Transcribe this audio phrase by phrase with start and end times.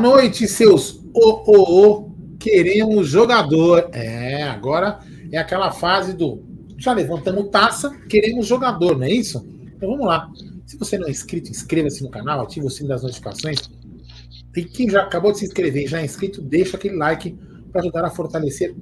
[0.00, 3.90] noite, seus o, o, o, queremos jogador.
[3.92, 5.00] É, agora
[5.30, 9.46] é aquela fase do já levantamos taça, queremos jogador, não é isso?
[9.76, 10.30] Então vamos lá.
[10.66, 13.58] Se você não é inscrito, inscreva-se no canal, ative o sino das notificações.
[14.56, 17.38] E quem já acabou de se inscrever já é inscrito, deixa aquele like
[17.70, 18.74] para ajudar a fortalecer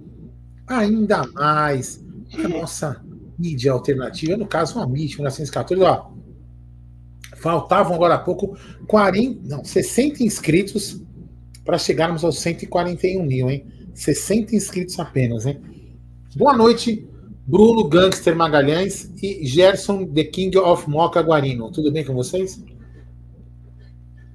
[0.69, 2.05] ainda mais
[2.45, 3.03] a nossa
[3.39, 5.83] mídia alternativa, no caso, uma mídia 1914.
[5.83, 6.11] Ó,
[7.37, 8.57] faltavam agora há pouco
[8.87, 11.03] 40, não, 60 inscritos
[11.69, 13.67] para chegarmos aos 141 mil, hein?
[13.93, 15.61] 60 inscritos apenas, hein?
[16.35, 17.07] Boa noite,
[17.47, 21.71] Bruno Gangster Magalhães e Gerson The King of Moca Guarino.
[21.71, 22.65] Tudo bem com vocês?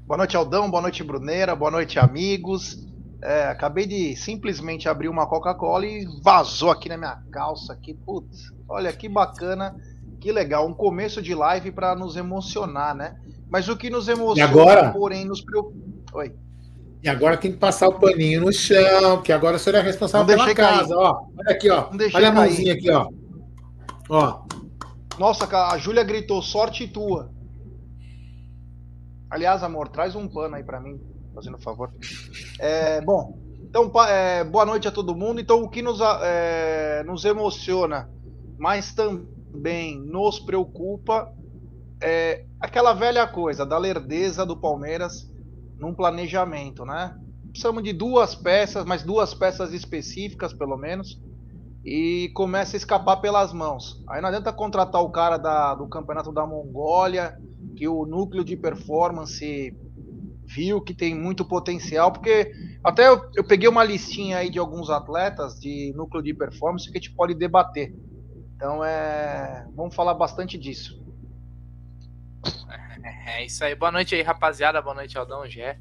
[0.05, 0.69] Boa noite, Aldão.
[0.69, 1.55] Boa noite, Bruneira.
[1.55, 2.85] Boa noite, amigos.
[3.23, 7.73] É, acabei de simplesmente abrir uma Coca-Cola e vazou aqui na minha calça.
[7.73, 9.75] Aqui, putz, olha que bacana,
[10.21, 10.67] que legal.
[10.67, 13.19] Um começo de live para nos emocionar, né?
[13.49, 14.91] Mas o que nos emociona, agora?
[14.91, 15.79] porém, nos preocupa.
[16.13, 16.42] Oi.
[17.03, 20.25] E agora tem que passar o paninho no chão, que agora o senhor é responsável
[20.25, 21.25] pela casa, ó.
[21.37, 21.89] Olha aqui, ó.
[22.13, 23.09] Olha a mãozinha aqui, ó.
[24.09, 24.45] Ó.
[25.19, 27.29] Nossa, a Júlia gritou, sorte tua.
[29.29, 30.97] Aliás, amor, traz um pano aí para mim
[31.35, 31.91] fazendo favor.
[32.57, 35.41] É, bom, então, é, boa noite a todo mundo.
[35.41, 38.09] Então, o que nos, é, nos emociona,
[38.57, 41.33] mas também nos preocupa,
[42.01, 45.32] é aquela velha coisa da lerdeza do Palmeiras
[45.83, 47.15] num planejamento, né?
[47.49, 51.21] Precisamos de duas peças, mas duas peças específicas, pelo menos,
[51.83, 54.01] e começa a escapar pelas mãos.
[54.09, 57.37] Aí não adianta contratar o cara da, do campeonato da Mongólia,
[57.75, 59.75] que o núcleo de performance
[60.45, 62.51] viu que tem muito potencial, porque
[62.83, 66.97] até eu, eu, peguei uma listinha aí de alguns atletas de núcleo de performance que
[66.97, 67.93] a gente pode debater.
[68.55, 69.67] Então é.
[69.75, 71.02] Vamos falar bastante disso.
[73.03, 73.75] É, é isso aí.
[73.75, 74.81] Boa noite aí, rapaziada.
[74.81, 75.77] Boa noite, Aldão Gé.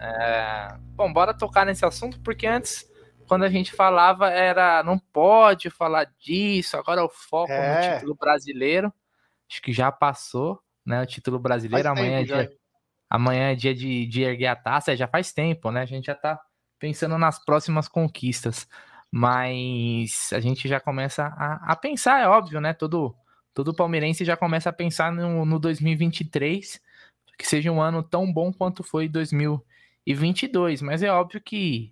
[0.00, 0.76] É...
[0.94, 2.86] Bom, bora tocar nesse assunto, porque antes,
[3.28, 7.90] quando a gente falava, era não pode falar disso, agora o foco é.
[7.90, 8.92] no título brasileiro.
[9.50, 11.02] Acho que já passou, né?
[11.02, 11.88] O título brasileiro.
[11.88, 12.50] Faz amanhã é dia.
[13.08, 15.82] Amanhã é dia de, de erguer a taça, é, já faz tempo, né?
[15.82, 16.40] A gente já tá
[16.78, 18.66] pensando nas próximas conquistas.
[19.10, 22.74] Mas a gente já começa a, a pensar, é óbvio, né?
[22.74, 23.14] Todo,
[23.56, 26.78] todo palmeirense já começa a pensar no, no 2023,
[27.38, 30.82] que seja um ano tão bom quanto foi 2022.
[30.82, 31.90] Mas é óbvio que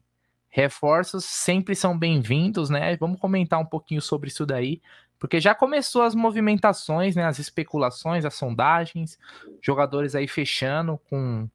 [0.50, 2.94] reforços sempre são bem-vindos, né?
[2.98, 4.82] Vamos comentar um pouquinho sobre isso daí.
[5.18, 9.18] Porque já começou as movimentações, né, as especulações, as sondagens,
[9.62, 11.48] jogadores aí fechando com,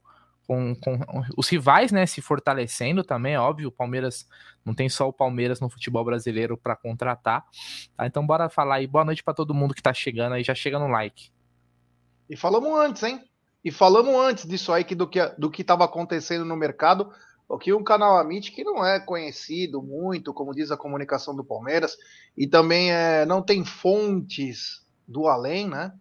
[0.50, 1.00] com, com
[1.38, 4.28] os rivais, né, se fortalecendo também, é óbvio, o Palmeiras
[4.66, 7.46] não tem só o Palmeiras no futebol brasileiro para contratar.
[7.96, 8.08] Tá?
[8.08, 8.88] Então bora falar aí.
[8.88, 11.30] Boa noite para todo mundo que tá chegando aí, já chega no like.
[12.28, 13.24] E falamos antes, hein?
[13.64, 17.12] E falamos antes disso aí que do que do que estava acontecendo no mercado,
[17.52, 21.98] Aqui um canal Amit que não é conhecido muito, como diz a comunicação do Palmeiras,
[22.38, 25.92] e também é, não tem fontes do além, né?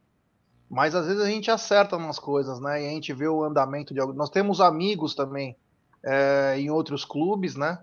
[0.71, 2.83] Mas às vezes a gente acerta umas coisas, né?
[2.83, 5.56] E a gente vê o andamento de Nós temos amigos também
[6.03, 7.79] é, em outros clubes, né?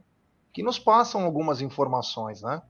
[0.53, 2.61] Que nos passam algumas informações, né?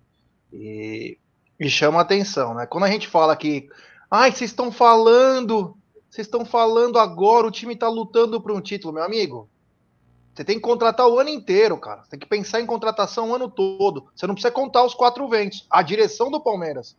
[0.54, 1.18] E,
[1.60, 2.66] e chama atenção, né?
[2.66, 3.68] Quando a gente fala que,
[4.10, 5.76] ai, vocês estão falando,
[6.10, 9.50] vocês estão falando agora, o time está lutando por um título, meu amigo.
[10.34, 12.04] Você tem que contratar o ano inteiro, cara.
[12.04, 14.08] Você tem que pensar em contratação o ano todo.
[14.14, 15.66] Você não precisa contar os quatro ventos.
[15.70, 16.98] A direção do Palmeiras,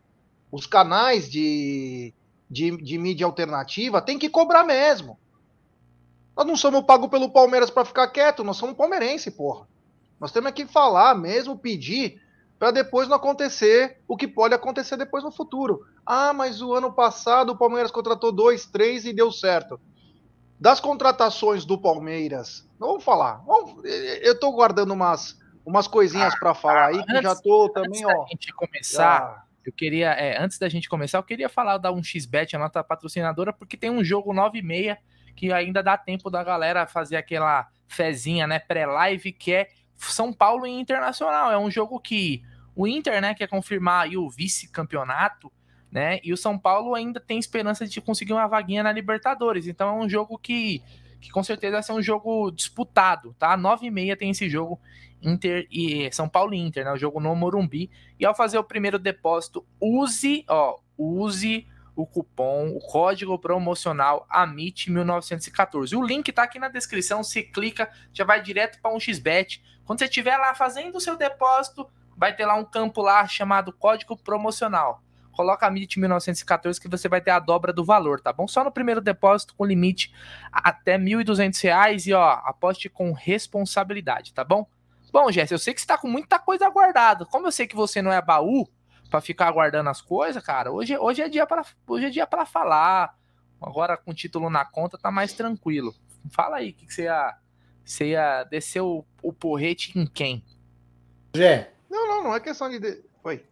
[0.50, 2.14] os canais de,
[2.48, 5.18] de, de mídia alternativa, tem que cobrar mesmo.
[6.36, 9.66] Nós não somos pagos pelo Palmeiras para ficar quieto, nós somos palmeirense, porra.
[10.20, 12.20] Nós temos que falar mesmo, pedir,
[12.58, 15.86] para depois não acontecer o que pode acontecer depois no futuro.
[16.04, 19.80] Ah, mas o ano passado o Palmeiras contratou dois, três e deu certo.
[20.58, 23.42] Das contratações do Palmeiras, vamos falar.
[23.46, 28.04] Vamos, eu estou guardando umas, umas coisinhas para falar aí, que já estou também, antes
[28.04, 28.22] ó.
[28.22, 29.44] Da gente começar, já...
[29.66, 33.52] eu queria, é, antes da gente começar, eu queria falar da 1xBet, a nossa patrocinadora,
[33.52, 34.98] porque tem um jogo 9 e meia
[35.34, 40.66] que ainda dá tempo da galera fazer aquela fezinha, né, pré-live, que é São Paulo
[40.66, 41.52] e Internacional.
[41.52, 42.42] É um jogo que
[42.74, 45.52] o Inter, né, quer confirmar aí o vice-campeonato,
[45.90, 46.20] né?
[46.22, 49.66] E o São Paulo ainda tem esperança de conseguir uma vaguinha na Libertadores.
[49.66, 50.82] Então é um jogo que,
[51.20, 53.56] que com certeza vai ser um jogo disputado, tá?
[53.56, 54.80] 9 e meia tem esse jogo
[55.22, 56.92] Inter e São Paulo e Inter, né?
[56.92, 57.90] O jogo no Morumbi.
[58.18, 65.96] E ao fazer o primeiro depósito, use, ó, use o cupom, o código promocional AMIT1914.
[65.96, 69.62] O link tá aqui na descrição, se clica, já vai direto para um xbet.
[69.84, 73.72] Quando você estiver lá fazendo o seu depósito, vai ter lá um campo lá chamado
[73.72, 75.02] código promocional
[75.36, 78.48] coloca a MIT 1914 que você vai ter a dobra do valor, tá bom?
[78.48, 80.12] Só no primeiro depósito com limite
[80.50, 84.66] até R$ 1.200 e ó, aposte com responsabilidade, tá bom?
[85.16, 87.24] Bom, Jéssica, eu sei que você tá com muita coisa guardada.
[87.24, 88.68] Como eu sei que você não é baú
[89.08, 92.44] para ficar guardando as coisas, cara, hoje, hoje é dia para hoje é dia para
[92.44, 93.16] falar.
[93.58, 95.94] Agora com o título na conta tá mais tranquilo.
[96.30, 97.34] Fala aí, o que, que você ia,
[97.82, 100.44] você ia descer o, o porrete em quem?
[101.34, 101.72] Jé.
[101.88, 103.02] Não, não, não é questão de.
[103.24, 103.42] Oi.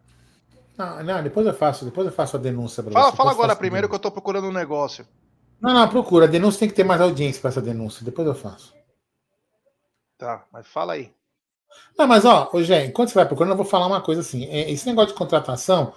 [0.77, 3.17] Não, não, depois eu faço, depois eu faço a denúncia pra fala, você.
[3.17, 5.07] Fala agora primeiro que eu tô procurando um negócio.
[5.59, 6.25] Não, não, procura.
[6.25, 8.05] A denúncia tem que ter mais audiência para essa denúncia.
[8.05, 8.71] Depois eu faço.
[10.15, 11.11] Tá, mas fala aí.
[11.97, 14.45] Não, mas ó, Jé, enquanto você vai procurando, eu vou falar uma coisa assim.
[14.45, 15.93] É, esse negócio de contratação,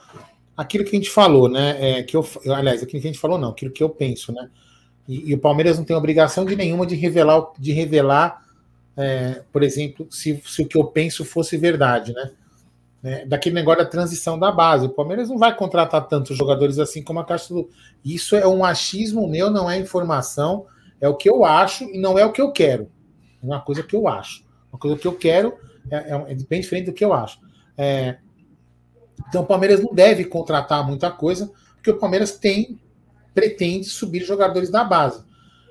[0.56, 1.98] aquilo que a gente falou, né?
[1.98, 4.48] É, que eu, aliás, aquilo que a gente falou, não, aquilo que eu penso, né?
[5.08, 8.44] E, e o Palmeiras não tem obrigação de nenhuma de revelar, de revelar,
[8.96, 12.30] é, por exemplo, se, se o que eu penso fosse verdade, né?
[13.02, 14.86] né, daquele negócio da transição da base.
[14.86, 17.68] O Palmeiras não vai contratar tantos jogadores assim como a Caixa do.
[18.04, 20.66] Isso é um achismo meu, não é informação,
[21.00, 22.90] é o que eu acho e não é o que eu quero.
[23.42, 24.44] É uma coisa que eu acho.
[24.72, 25.54] Uma coisa que eu quero
[25.90, 27.38] é, é, é bem diferente do que eu acho.
[27.76, 28.18] É,
[29.28, 32.78] então o Palmeiras não deve contratar muita coisa, porque o Palmeiras tem,
[33.34, 35.22] pretende subir jogadores da base.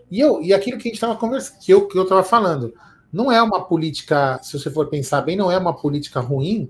[0.09, 2.73] E, eu, e aquilo que a gente estava conversando, que eu estava falando,
[3.11, 6.69] não é uma política, se você for pensar bem, não é uma política ruim,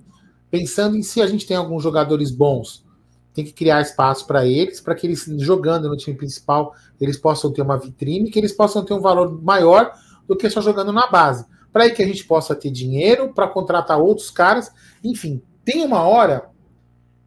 [0.49, 2.85] pensando em se a gente tem alguns jogadores bons,
[3.33, 7.51] tem que criar espaço para eles, para que eles, jogando no time principal, eles possam
[7.51, 9.93] ter uma vitrine, que eles possam ter um valor maior
[10.27, 11.45] do que só jogando na base.
[11.71, 14.71] Para que a gente possa ter dinheiro para contratar outros caras.
[15.03, 16.49] Enfim, tem uma hora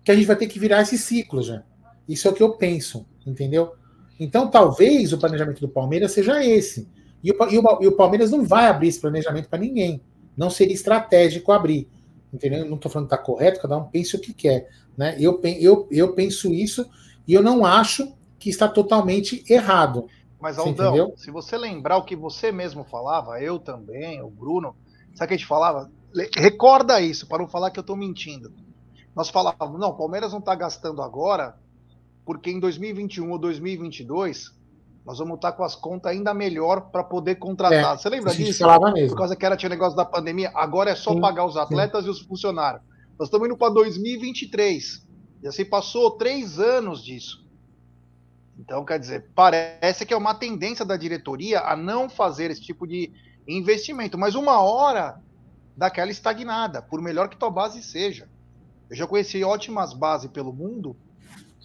[0.04, 1.62] que a gente vai ter que virar esse ciclo já.
[2.08, 3.72] Isso é o que eu penso, entendeu?
[4.18, 6.88] Então, talvez o planejamento do Palmeiras seja esse.
[7.22, 10.02] E o, e o, e o Palmeiras não vai abrir esse planejamento para ninguém.
[10.36, 11.88] Não seria estratégico abrir
[12.32, 12.64] entendeu?
[12.64, 14.68] Não estou falando que está correto, cada um pense o que quer.
[14.96, 15.16] Né?
[15.18, 16.88] Eu, eu, eu penso isso
[17.26, 20.06] e eu não acho que está totalmente errado.
[20.40, 24.74] Mas, Aldão, se você lembrar o que você mesmo falava, eu também, o Bruno,
[25.14, 25.90] sabe o que a gente falava?
[26.36, 28.52] Recorda isso, para não falar que eu estou mentindo.
[29.14, 31.56] Nós falávamos, não, o Palmeiras não está gastando agora,
[32.24, 34.58] porque em 2021 ou 2022
[35.04, 37.94] nós vamos estar com as contas ainda melhor para poder contratar.
[37.94, 38.64] É, Você lembra disso?
[38.92, 39.08] Mesmo.
[39.10, 42.02] Por causa que era tinha negócio da pandemia, agora é só sim, pagar os atletas
[42.02, 42.08] sim.
[42.08, 42.82] e os funcionários.
[43.18, 45.06] Nós estamos indo para 2023.
[45.42, 47.44] E assim passou três anos disso.
[48.60, 52.86] Então, quer dizer, parece que é uma tendência da diretoria a não fazer esse tipo
[52.86, 53.10] de
[53.48, 54.18] investimento.
[54.18, 55.18] Mas uma hora
[55.74, 58.28] daquela estagnada, por melhor que tua base seja.
[58.90, 60.94] Eu já conheci ótimas bases pelo mundo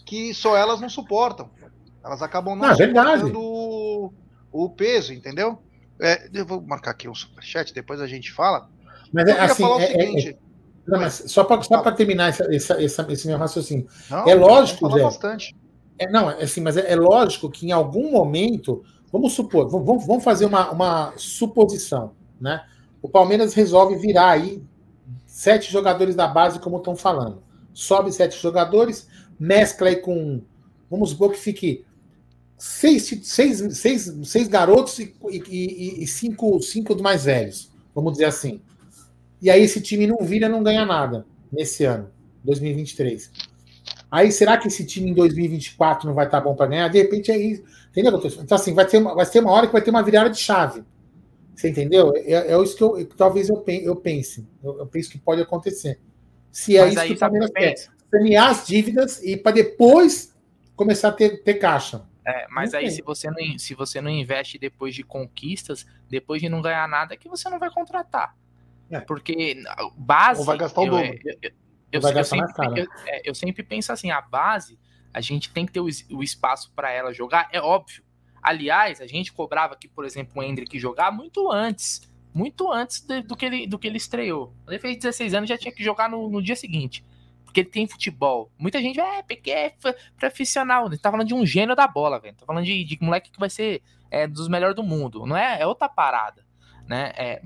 [0.05, 1.49] que só elas não suportam.
[2.03, 4.13] Elas acabam não, não é o,
[4.51, 5.61] o peso, entendeu?
[5.99, 8.69] É, eu vou marcar aqui um superchat, depois a gente fala.
[9.11, 10.29] Mas é assim, falar o é, é, seguinte.
[10.29, 10.37] É,
[10.87, 13.87] não, mas só para terminar essa, essa, essa, esse meu raciocínio.
[14.09, 15.01] Não, é lógico, Zé.
[15.01, 15.55] Bastante.
[15.97, 20.05] É, não, é assim, mas é, é, lógico que em algum momento, vamos supor, vamos,
[20.05, 22.65] vamos fazer uma, uma suposição, né?
[23.01, 24.61] O Palmeiras resolve virar aí
[25.25, 27.43] sete jogadores da base, como estão falando.
[27.73, 29.07] Sobe sete jogadores,
[29.39, 30.41] mescla aí com.
[30.89, 31.85] Vamos supor que fique
[32.57, 38.61] seis, seis, seis, seis garotos e, e, e, cinco, cinco mais velhos, vamos dizer assim.
[39.41, 42.09] E aí esse time não vira, não ganha nada nesse ano,
[42.43, 43.31] 2023.
[44.09, 46.87] Aí será que esse time em 2024 não vai estar bom para ganhar?
[46.87, 47.63] De repente é isso.
[47.89, 48.19] Entendeu?
[48.39, 50.39] Então, assim, vai ter, uma, vai ter uma hora que vai ter uma virada de
[50.39, 50.83] chave.
[51.55, 52.13] Você entendeu?
[52.15, 54.47] É, é isso que eu, talvez eu, eu pense.
[54.63, 55.99] Eu, eu, penso que pode acontecer.
[56.51, 57.75] Se é Mas isso que o Palmeiras quer.
[58.11, 60.35] Sanear as dívidas e para depois
[60.75, 62.05] começar a ter, ter caixa.
[62.25, 66.49] É, mas aí se você, não, se você não investe depois de conquistas, depois de
[66.49, 68.35] não ganhar nada, é que você não vai contratar.
[68.89, 68.99] É.
[68.99, 69.63] Porque
[69.95, 70.39] base.
[70.39, 71.19] Ou vai gastar o dobro.
[71.23, 71.51] Eu, eu,
[71.91, 74.79] eu, vai gastar sempre, mais eu, é, eu, sempre penso assim: a base,
[75.13, 78.03] a gente tem que ter o, o espaço para ela jogar, é óbvio.
[78.41, 82.01] Aliás, a gente cobrava que, por exemplo, o Hendrick jogar muito antes.
[82.31, 84.53] Muito antes de, do, que ele, do que ele estreou.
[84.67, 87.03] Ele fez 16 anos já tinha que jogar no, no dia seguinte
[87.55, 88.51] porque ele tem futebol.
[88.57, 89.73] Muita gente, é, porque é
[90.19, 90.87] profissional.
[90.87, 92.35] Ele tá falando de um gênio da bola, velho.
[92.35, 95.25] Tá falando de, de moleque que vai ser é, dos melhores do mundo.
[95.25, 95.61] Não é?
[95.61, 96.45] É outra parada,
[96.85, 97.13] né?
[97.15, 97.41] É,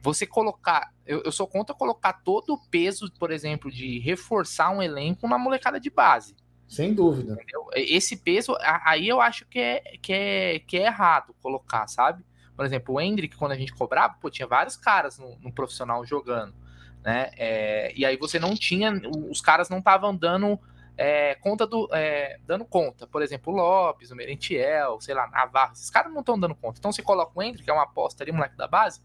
[0.00, 0.92] você colocar.
[1.06, 5.38] Eu, eu sou contra colocar todo o peso, por exemplo, de reforçar um elenco na
[5.38, 6.34] molecada de base.
[6.68, 7.32] Sem dúvida.
[7.32, 7.66] Entendeu?
[7.74, 12.24] Esse peso, aí eu acho que é, que, é, que é errado colocar, sabe?
[12.56, 16.04] Por exemplo, o Hendrick, quando a gente cobrava, pô, tinha vários caras no, no profissional
[16.04, 16.54] jogando
[17.02, 17.30] né?
[17.36, 18.92] É, e aí você não tinha,
[19.30, 20.58] os caras não estavam dando
[20.96, 23.06] é, conta do, é, dando conta.
[23.06, 26.78] Por exemplo, o Lopes, o Merentiel, sei lá, Navarro, esses caras não estão dando conta.
[26.78, 29.00] Então você coloca o Hendrick, que é uma aposta ali, moleque da base,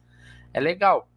[0.55, 1.09] é legal.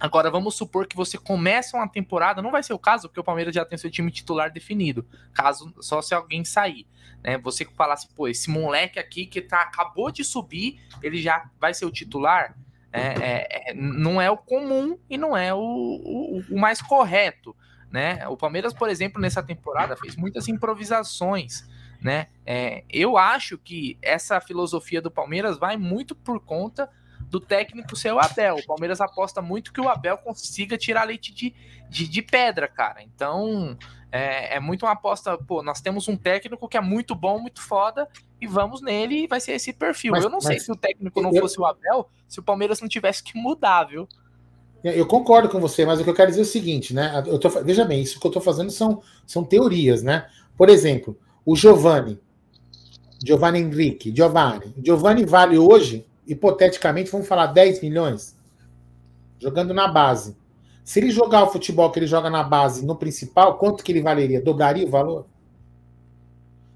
[0.00, 3.24] Agora, vamos supor que você começa uma temporada, não vai ser o caso, porque o
[3.24, 6.86] Palmeiras já tem seu time titular definido, caso só se alguém sair.
[7.22, 7.36] Né?
[7.36, 11.84] Você falasse, pô, esse moleque aqui que tá, acabou de subir, ele já vai ser
[11.84, 12.56] o titular.
[12.90, 17.54] É, é, é, não é o comum e não é o, o, o, mais correto.
[17.90, 18.26] Né?
[18.28, 21.68] O Palmeiras, por exemplo, nessa temporada fez muitas improvisações.
[22.00, 22.28] Né?
[22.46, 26.90] É, eu acho que essa filosofia do Palmeiras vai muito por conta
[27.30, 28.56] do técnico ser o Abel.
[28.56, 31.54] O Palmeiras aposta muito que o Abel consiga tirar leite de,
[31.88, 33.02] de, de pedra, cara.
[33.02, 33.78] Então,
[34.10, 35.38] é, é, muito uma aposta.
[35.38, 38.08] Pô, nós temos um técnico que é muito bom, muito foda,
[38.40, 40.10] e vamos nele e vai ser esse perfil.
[40.10, 42.80] Mas, eu não sei se o técnico não eu, fosse o Abel, se o Palmeiras
[42.80, 44.08] não tivesse que mudar, viu?
[44.82, 47.22] Eu concordo com você, mas o que eu quero dizer é o seguinte, né?
[47.26, 50.26] Eu tô, veja bem, isso que eu estou fazendo são, são teorias, né?
[50.56, 52.18] Por exemplo, o Giovanni,
[53.22, 54.74] Giovanni Henrique, Giovanni.
[54.82, 58.36] Giovanni vale hoje hipoteticamente, vamos falar 10 milhões,
[59.38, 60.36] jogando na base.
[60.84, 64.00] Se ele jogar o futebol que ele joga na base no principal, quanto que ele
[64.00, 64.40] valeria?
[64.40, 65.26] Dobraria o valor?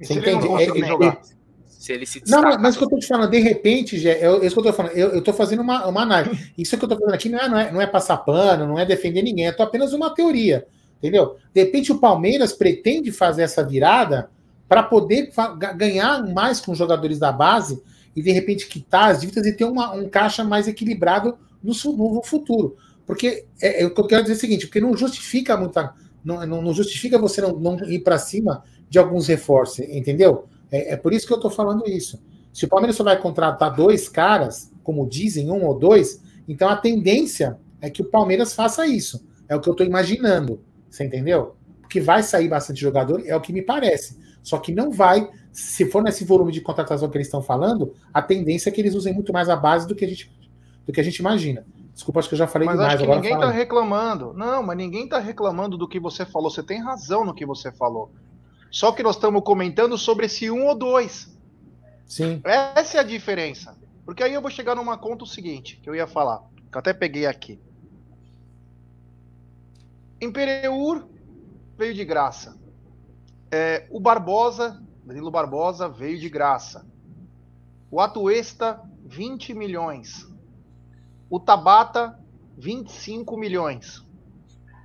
[0.00, 0.46] Você entende?
[0.46, 1.20] Ele é, jogar?
[1.66, 4.26] Se ele se Não, mas, o que eu estou te falando, de repente, Gé, é,
[4.26, 4.92] é isso que eu estou falando.
[4.92, 6.52] Eu estou fazendo uma, uma análise.
[6.58, 8.78] Isso que eu estou fazendo aqui não é, não, é, não é passar pano, não
[8.78, 10.66] é defender ninguém, é apenas uma teoria.
[10.98, 11.36] Entendeu?
[11.52, 14.30] De repente o Palmeiras pretende fazer essa virada
[14.68, 15.30] para poder
[15.76, 17.82] ganhar mais com os jogadores da base
[18.14, 22.22] e de repente quitar as dívidas e ter uma, um caixa mais equilibrado no, no
[22.22, 22.76] futuro.
[23.06, 25.94] Porque é, é, eu quero dizer é o seguinte, porque não justifica muita.
[26.24, 30.46] Não, não justifica você não, não ir para cima de alguns reforços, entendeu?
[30.70, 32.22] É, é por isso que eu estou falando isso.
[32.52, 36.76] Se o Palmeiras só vai contratar dois caras, como dizem, um ou dois, então a
[36.76, 39.26] tendência é que o Palmeiras faça isso.
[39.48, 40.62] É o que eu estou imaginando.
[40.88, 41.56] Você entendeu?
[41.80, 44.16] Porque vai sair bastante jogador, é o que me parece.
[44.42, 48.20] Só que não vai se for nesse volume de contratação que eles estão falando, a
[48.20, 50.28] tendência é que eles usem muito mais a base do que a gente,
[50.84, 51.64] do que a gente imagina.
[51.94, 52.94] Desculpa, acho que eu já falei mas demais.
[52.94, 54.34] Acho que ninguém está reclamando.
[54.34, 56.50] Não, mas ninguém está reclamando do que você falou.
[56.50, 58.10] Você tem razão no que você falou.
[58.68, 61.32] Só que nós estamos comentando sobre esse um ou dois.
[62.04, 62.40] Sim.
[62.42, 63.78] Essa é a diferença.
[64.04, 66.80] Porque aí eu vou chegar numa conta o seguinte, que eu ia falar, que eu
[66.80, 67.60] até peguei aqui.
[70.20, 71.06] Imperiur
[71.78, 72.58] veio de graça.
[73.52, 76.86] É, o Barbosa Danilo Barbosa veio de graça.
[77.90, 80.26] O Atuesta, 20 milhões.
[81.28, 82.18] O Tabata,
[82.56, 84.04] 25 milhões.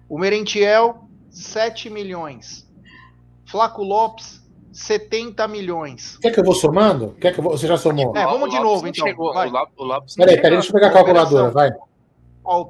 [0.08, 2.70] O Merentiel, 7 milhões.
[3.46, 6.18] Flaco Lopes, 70 milhões.
[6.18, 7.16] Quer que eu vou somando?
[7.20, 7.52] Quer que vou...
[7.52, 8.16] Você já somou?
[8.16, 9.08] É, vamos de novo, então.
[9.08, 9.34] Chegou.
[9.34, 9.50] Vai.
[9.78, 11.72] O Lopes peraí, peraí, deixa eu pegar a calculadora, vai.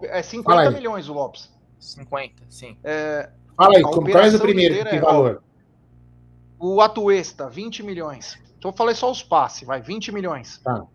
[0.03, 1.49] É 50 milhões o Lopes.
[1.79, 2.77] 50, sim.
[2.83, 4.85] É, Fala aí, qual é o primeiro?
[4.85, 5.43] Que é, valor?
[6.59, 8.37] O Atuesta, 20 milhões.
[8.57, 10.57] Então eu falei só os passes, vai, 20 milhões.
[10.57, 10.85] Tá.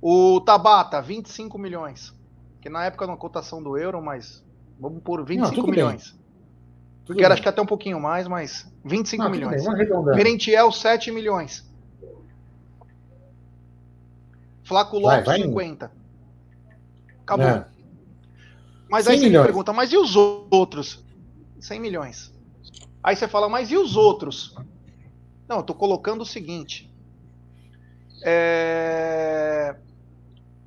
[0.00, 2.14] O Tabata, 25 milhões.
[2.60, 4.44] Que na época na cotação do euro, mas
[4.78, 6.16] vamos por 25 Não, milhões.
[7.04, 9.64] Tudo que era acho que até um pouquinho mais, mas 25 Não, milhões.
[10.14, 11.68] Merentiel, 7 milhões.
[14.62, 15.92] Flaco Lopes, vai, vai 50.
[17.22, 17.46] Acabou.
[17.46, 17.66] É.
[18.88, 21.04] Mas aí você me pergunta, mas e os outros?
[21.60, 22.32] 100 milhões.
[23.04, 24.56] Aí você fala, mas e os outros?
[25.46, 26.90] Não, eu estou colocando o seguinte.
[28.24, 29.76] É...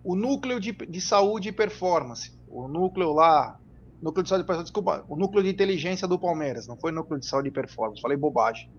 [0.04, 2.32] O núcleo de, de saúde e performance.
[2.48, 3.60] O núcleo lá.
[4.00, 5.04] Núcleo de saúde e performance, desculpa.
[5.10, 6.68] O núcleo de inteligência do Palmeiras.
[6.68, 8.00] Não foi núcleo de saúde e performance.
[8.00, 8.70] Falei bobagem.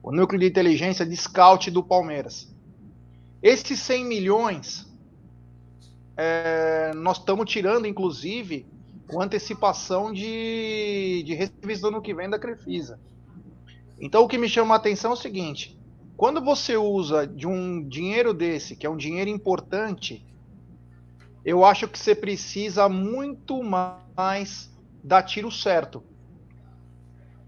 [0.00, 2.54] O núcleo de inteligência de scout do Palmeiras.
[3.42, 4.88] Esses 100 milhões.
[6.16, 6.92] É...
[6.94, 8.64] nós estamos tirando, inclusive,
[9.06, 12.98] com antecipação de, de no que vem da Crefisa.
[14.00, 15.78] Então o que me chama a atenção é o seguinte:
[16.16, 20.24] quando você usa de um dinheiro desse, que é um dinheiro importante,
[21.44, 24.70] eu acho que você precisa muito mais
[25.02, 26.02] dar tiro certo.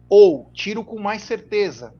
[0.08, 1.94] Ou tiro com mais certeza.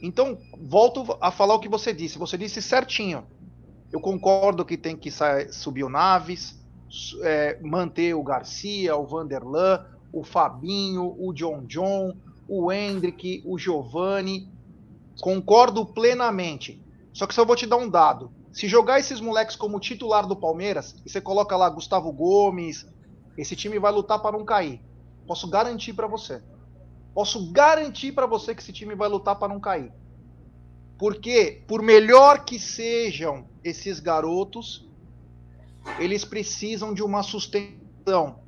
[0.00, 2.18] Então, volto a falar o que você disse.
[2.18, 3.26] Você disse certinho.
[3.90, 5.10] Eu concordo que tem que
[5.50, 6.57] subir o Naves,
[7.22, 12.14] é, manter o Garcia, o Vanderlan, o Fabinho, o John John,
[12.48, 14.48] o Hendrick, o Giovanni.
[15.20, 16.82] Concordo plenamente.
[17.12, 18.30] Só que só vou te dar um dado.
[18.52, 22.86] Se jogar esses moleques como titular do Palmeiras, e você coloca lá Gustavo Gomes,
[23.36, 24.80] esse time vai lutar para não cair.
[25.26, 26.42] Posso garantir para você.
[27.14, 29.92] Posso garantir para você que esse time vai lutar para não cair.
[30.98, 34.87] Porque, por melhor que sejam esses garotos,
[35.98, 38.40] eles precisam de uma sustentação.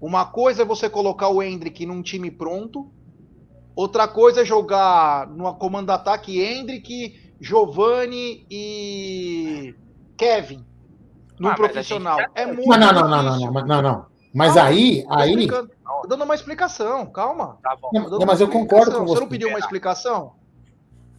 [0.00, 2.90] Uma coisa é você colocar o Hendrick num time pronto,
[3.74, 9.74] outra coisa é jogar no comando ataque Hendrick, Giovanni e
[10.16, 10.64] Kevin.
[11.38, 12.18] no ah, profissional.
[12.34, 12.68] É muito.
[12.68, 14.06] Não, não, não, não, não, não, não, não.
[14.32, 15.46] Mas calma, aí, aí.
[15.46, 17.58] Tô dando uma explicação, calma.
[17.62, 17.90] Tá bom.
[17.92, 19.14] Não, mas eu concordo com você.
[19.14, 20.34] Você não pediu uma explicação?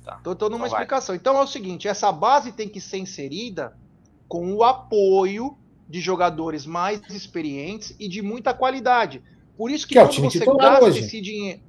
[0.04, 0.20] Tá.
[0.24, 1.16] Tô, tô dando uma então explicação.
[1.16, 3.76] Então é o seguinte: essa base tem que ser inserida
[4.28, 9.22] com o apoio de jogadores mais experientes e de muita qualidade.
[9.58, 11.00] Por isso que, que quando é você gasta hoje.
[11.00, 11.62] esse dinheiro.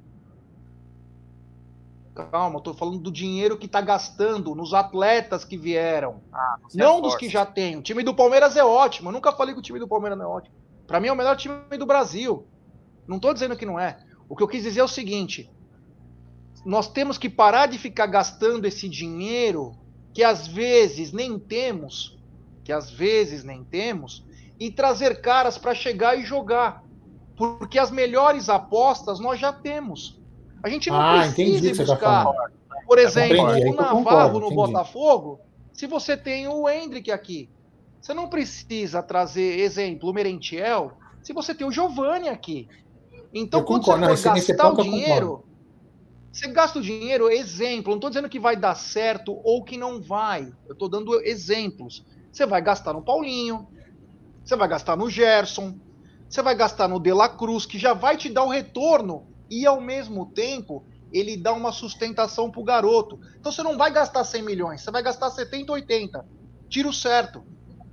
[2.31, 6.21] Calma, eu tô falando do dinheiro que tá gastando nos atletas que vieram.
[6.33, 7.77] Ah, não é dos que já tem.
[7.77, 9.09] O time do Palmeiras é ótimo.
[9.09, 10.55] Eu nunca falei que o time do Palmeiras não é ótimo.
[10.87, 12.43] Para mim é o melhor time do Brasil.
[13.07, 13.99] Não tô dizendo que não é.
[14.27, 15.49] O que eu quis dizer é o seguinte:
[16.65, 19.77] nós temos que parar de ficar gastando esse dinheiro
[20.13, 22.16] que às vezes nem temos,
[22.67, 24.25] que às vezes nem temos,
[24.59, 26.83] e trazer caras para chegar e jogar.
[27.37, 30.19] Porque as melhores apostas nós já temos.
[30.61, 32.49] A gente não ah, precisa tá buscar, tá
[32.85, 35.39] por exemplo, o Navarro no Botafogo,
[35.71, 37.49] se você tem o Hendrick aqui.
[38.01, 40.91] Você não precisa trazer, exemplo, o Merentiel,
[41.23, 42.67] se você tem o Giovani aqui.
[43.33, 45.45] Então, eu quando concordo, você for não, gastar o dinheiro,
[46.33, 50.01] você gasta o dinheiro, exemplo, não estou dizendo que vai dar certo ou que não
[50.01, 50.51] vai.
[50.67, 52.05] Eu estou dando exemplos.
[52.37, 53.67] Você vai gastar no Paulinho,
[54.45, 55.75] você vai gastar no Gerson,
[56.29, 59.65] você vai gastar no De La Cruz, que já vai te dar o retorno e
[59.65, 63.19] ao mesmo tempo ele dá uma sustentação para o garoto.
[63.39, 66.25] Então você não vai gastar 100 milhões, você vai gastar 70, 80.
[66.69, 67.43] Tiro certo.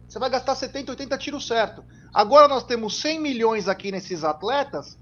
[0.07, 1.83] Você vai gastar 70, 80 tiro certo.
[2.13, 4.99] Agora nós temos 100 milhões aqui nesses atletas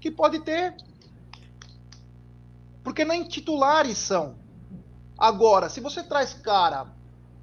[0.00, 0.76] que pode ter.
[2.84, 4.38] Porque nem titulares são.
[5.18, 6.96] Agora, se você traz cara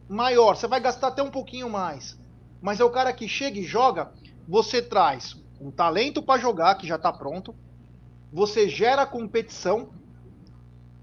[0.08, 2.18] maior, você vai gastar até um pouquinho mais.
[2.62, 4.12] Mas é o cara que chega e joga,
[4.48, 7.56] você traz um talento para jogar, que já está pronto.
[8.32, 9.90] Você gera competição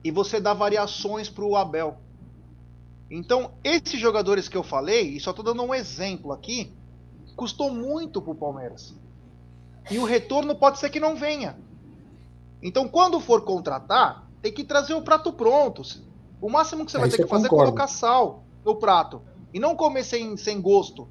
[0.05, 1.96] e você dá variações para o Abel.
[3.11, 6.72] Então, esses jogadores que eu falei, e só estou dando um exemplo aqui,
[7.37, 8.94] custou muito para o Palmeiras.
[9.90, 11.59] E o retorno pode ser que não venha.
[12.62, 15.83] Então, quando for contratar, tem que trazer o prato pronto.
[16.40, 19.22] O máximo que você é vai ter que fazer é colocar sal no prato.
[19.53, 21.09] E não comer sem, sem gosto.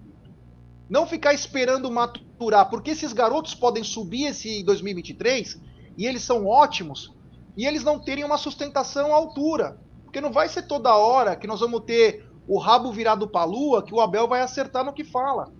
[0.90, 2.70] Não ficar esperando maturar.
[2.70, 5.60] Porque esses garotos podem subir esse 2023
[5.98, 7.14] e eles são ótimos
[7.56, 9.80] e eles não terem uma sustentação à altura.
[10.04, 13.46] Porque não vai ser toda hora que nós vamos ter o rabo virado para a
[13.46, 15.52] lua que o Abel vai acertar no que fala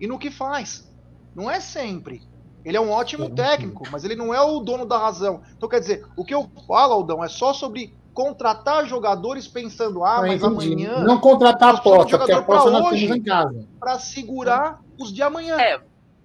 [0.00, 0.90] e no que faz.
[1.34, 2.22] Não é sempre.
[2.64, 5.42] Ele é um ótimo técnico, mas ele não é o dono da razão.
[5.56, 10.20] Então, quer dizer, o que eu falo, Aldão, é só sobre contratar jogadores pensando, ah,
[10.22, 11.04] mas amanhã.
[11.04, 13.64] Não contratar a aposta, porque a aposta nós temos em casa.
[13.78, 15.56] Para segurar os de amanhã.
[15.56, 15.80] É,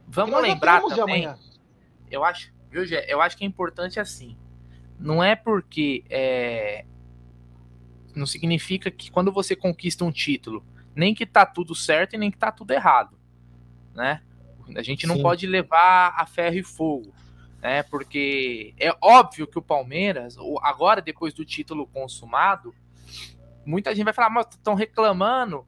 [0.07, 1.31] vamos lembrar também.
[2.09, 3.05] Eu acho, viu, Gê?
[3.07, 4.35] Eu acho que é importante assim.
[4.97, 6.83] Não é porque é,
[8.15, 12.31] não significa que quando você conquista um título, nem que tá tudo certo e nem
[12.31, 13.15] que tá tudo errado,
[13.93, 14.21] né?
[14.75, 15.21] A gente não Sim.
[15.21, 17.13] pode levar a ferro e fogo,
[17.63, 17.81] né?
[17.83, 22.75] Porque é óbvio que o Palmeiras, agora depois do título consumado,
[23.65, 25.65] muita gente vai falar, mas estão reclamando,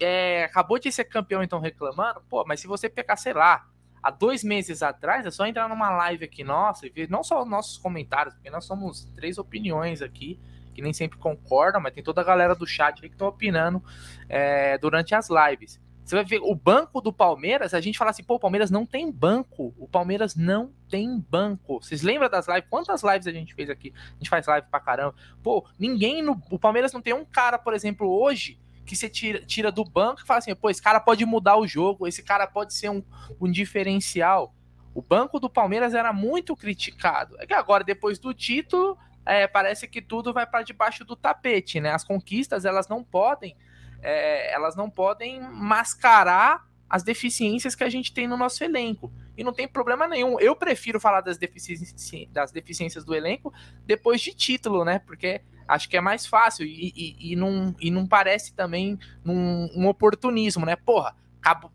[0.00, 2.22] é, acabou de ser campeão, então reclamando.
[2.30, 3.66] Pô, mas se você pegar, sei lá,
[4.00, 7.44] há dois meses atrás, é só entrar numa live aqui nossa e ver não só
[7.44, 10.38] nossos comentários, porque nós somos três opiniões aqui
[10.72, 13.82] que nem sempre concordam, mas tem toda a galera do chat que estão opinando
[14.28, 15.81] é, durante as lives.
[16.04, 18.84] Você vai ver o banco do Palmeiras, a gente fala assim, pô, o Palmeiras não
[18.84, 19.72] tem banco.
[19.78, 21.80] O Palmeiras não tem banco.
[21.80, 22.66] Vocês lembram das lives?
[22.68, 23.92] Quantas lives a gente fez aqui?
[23.94, 25.14] A gente faz live pra caramba.
[25.42, 26.40] Pô, ninguém no.
[26.50, 30.22] O Palmeiras não tem um cara, por exemplo, hoje, que você tira, tira do banco
[30.22, 33.02] e fala assim, pô, esse cara pode mudar o jogo, esse cara pode ser um,
[33.40, 34.54] um diferencial.
[34.94, 37.36] O banco do Palmeiras era muito criticado.
[37.38, 41.80] É que agora, depois do título, é, parece que tudo vai para debaixo do tapete,
[41.80, 41.90] né?
[41.90, 43.56] As conquistas elas não podem,
[44.02, 49.10] é, elas não podem mascarar as deficiências que a gente tem no nosso elenco.
[49.34, 50.38] E não tem problema nenhum.
[50.38, 53.50] Eu prefiro falar das, defici das deficiências do elenco
[53.86, 54.98] depois de título, né?
[54.98, 59.70] Porque acho que é mais fácil e, e, e não, e não parece também num,
[59.74, 60.76] um oportunismo, né?
[60.76, 61.16] Porra,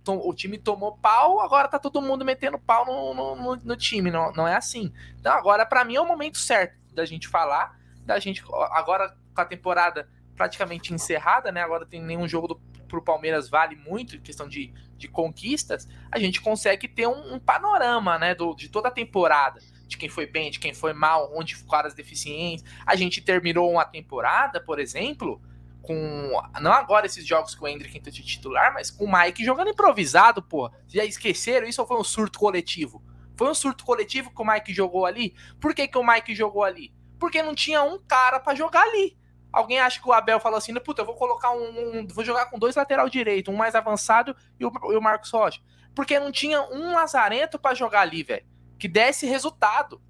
[0.05, 4.11] o time tomou pau, agora tá todo mundo metendo pau no, no, no time.
[4.11, 4.93] Não, não é assim.
[5.19, 9.41] Então, agora, para mim, é o momento certo da gente falar, da gente agora com
[9.41, 11.61] a temporada praticamente encerrada, né?
[11.61, 16.39] Agora tem nenhum jogo do, pro Palmeiras vale muito questão de, de conquistas, a gente
[16.41, 20.49] consegue ter um, um panorama, né, do, de toda a temporada, de quem foi bem,
[20.49, 22.69] de quem foi mal, onde ficaram as deficiências.
[22.85, 25.41] A gente terminou uma temporada, por exemplo,
[25.81, 29.69] com não agora esses jogos com o Hendrick de titular, mas com o Mike jogando
[29.69, 30.69] improvisado, pô.
[30.87, 33.01] Já esqueceram isso ou foi um surto coletivo?
[33.37, 35.33] Foi um surto coletivo que o Mike jogou ali?
[35.61, 36.91] Por que, que o Mike jogou ali?
[37.17, 39.17] Porque não tinha um cara para jogar ali.
[39.51, 42.47] Alguém acha que o Abel falou assim, puta, eu vou colocar um, um vou jogar
[42.47, 45.61] com dois lateral direito, um mais avançado e o, e o Marcos Rocha.
[45.95, 48.45] Porque não tinha um lazarento para jogar ali, velho,
[48.77, 50.01] que desse resultado.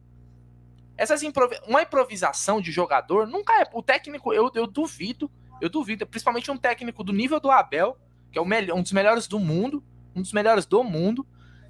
[0.98, 1.54] Essas improv...
[1.68, 3.70] uma improvisação de jogador nunca é.
[3.72, 7.98] O técnico, eu, eu duvido, eu duvido, principalmente um técnico do nível do Abel,
[8.32, 9.84] que é um dos melhores do mundo,
[10.16, 11.26] um dos melhores do mundo.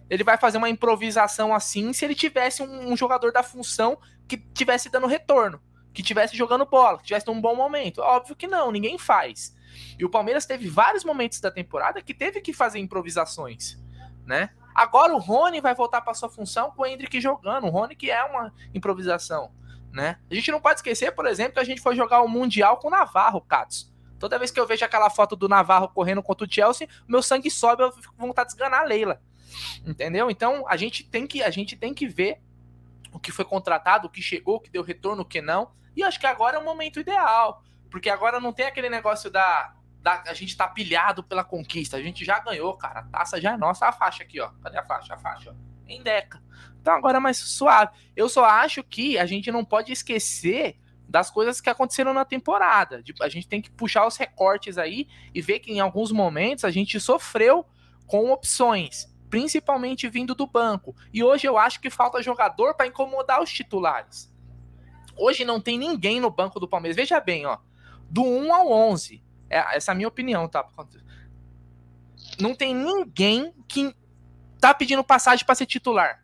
[0.09, 4.37] Ele vai fazer uma improvisação assim se ele tivesse um, um jogador da função que
[4.37, 5.61] tivesse dando retorno,
[5.97, 8.01] que tivesse jogando bola, que tivesse um bom momento.
[8.01, 9.57] Óbvio que não, ninguém faz.
[9.97, 13.79] E o Palmeiras teve vários momentos da temporada que teve que fazer improvisações,
[14.23, 14.51] né?
[14.75, 17.65] Agora o Rony vai voltar para sua função com o Hendrick jogando.
[17.65, 19.51] O Rony que é uma improvisação,
[19.91, 20.19] né?
[20.29, 22.89] A gente não pode esquecer, por exemplo, que a gente foi jogar o Mundial com
[22.89, 23.91] o Navarro, Katsu.
[24.19, 27.49] Toda vez que eu vejo aquela foto do Navarro correndo contra o Chelsea, meu sangue
[27.49, 29.19] sobe, eu fico com vontade de esganar a Leila.
[29.83, 30.29] Entendeu?
[30.29, 32.39] Então a gente tem que a gente tem que ver
[33.11, 35.75] o que foi contratado, o que chegou, o que deu retorno, o que não.
[35.97, 39.73] E acho que agora é o momento ideal, porque agora não tem aquele negócio da
[39.99, 41.97] da, a gente tá pilhado pela conquista.
[41.97, 43.01] A gente já ganhou, cara.
[43.01, 43.87] A taça já é nossa.
[43.87, 44.49] A faixa aqui, ó.
[44.63, 45.13] Cadê a faixa?
[45.13, 45.55] A faixa, ó.
[45.87, 46.41] Em Deca.
[46.79, 47.91] Então agora é mais suave.
[48.15, 50.79] Eu só acho que a gente não pode esquecer
[51.09, 53.03] das coisas que aconteceram na temporada.
[53.21, 56.71] A gente tem que puxar os recortes aí e ver que em alguns momentos a
[56.71, 57.65] gente sofreu
[58.05, 60.95] com opções, principalmente vindo do banco.
[61.13, 64.31] E hoje eu acho que falta jogador para incomodar os titulares.
[65.17, 66.95] Hoje não tem ninguém no banco do Palmeiras.
[66.95, 67.57] Veja bem, ó.
[68.09, 70.65] Do 1 ao 11, é, essa é a minha opinião, tá?
[72.39, 73.93] Não tem ninguém que
[74.59, 76.23] tá pedindo passagem para ser titular.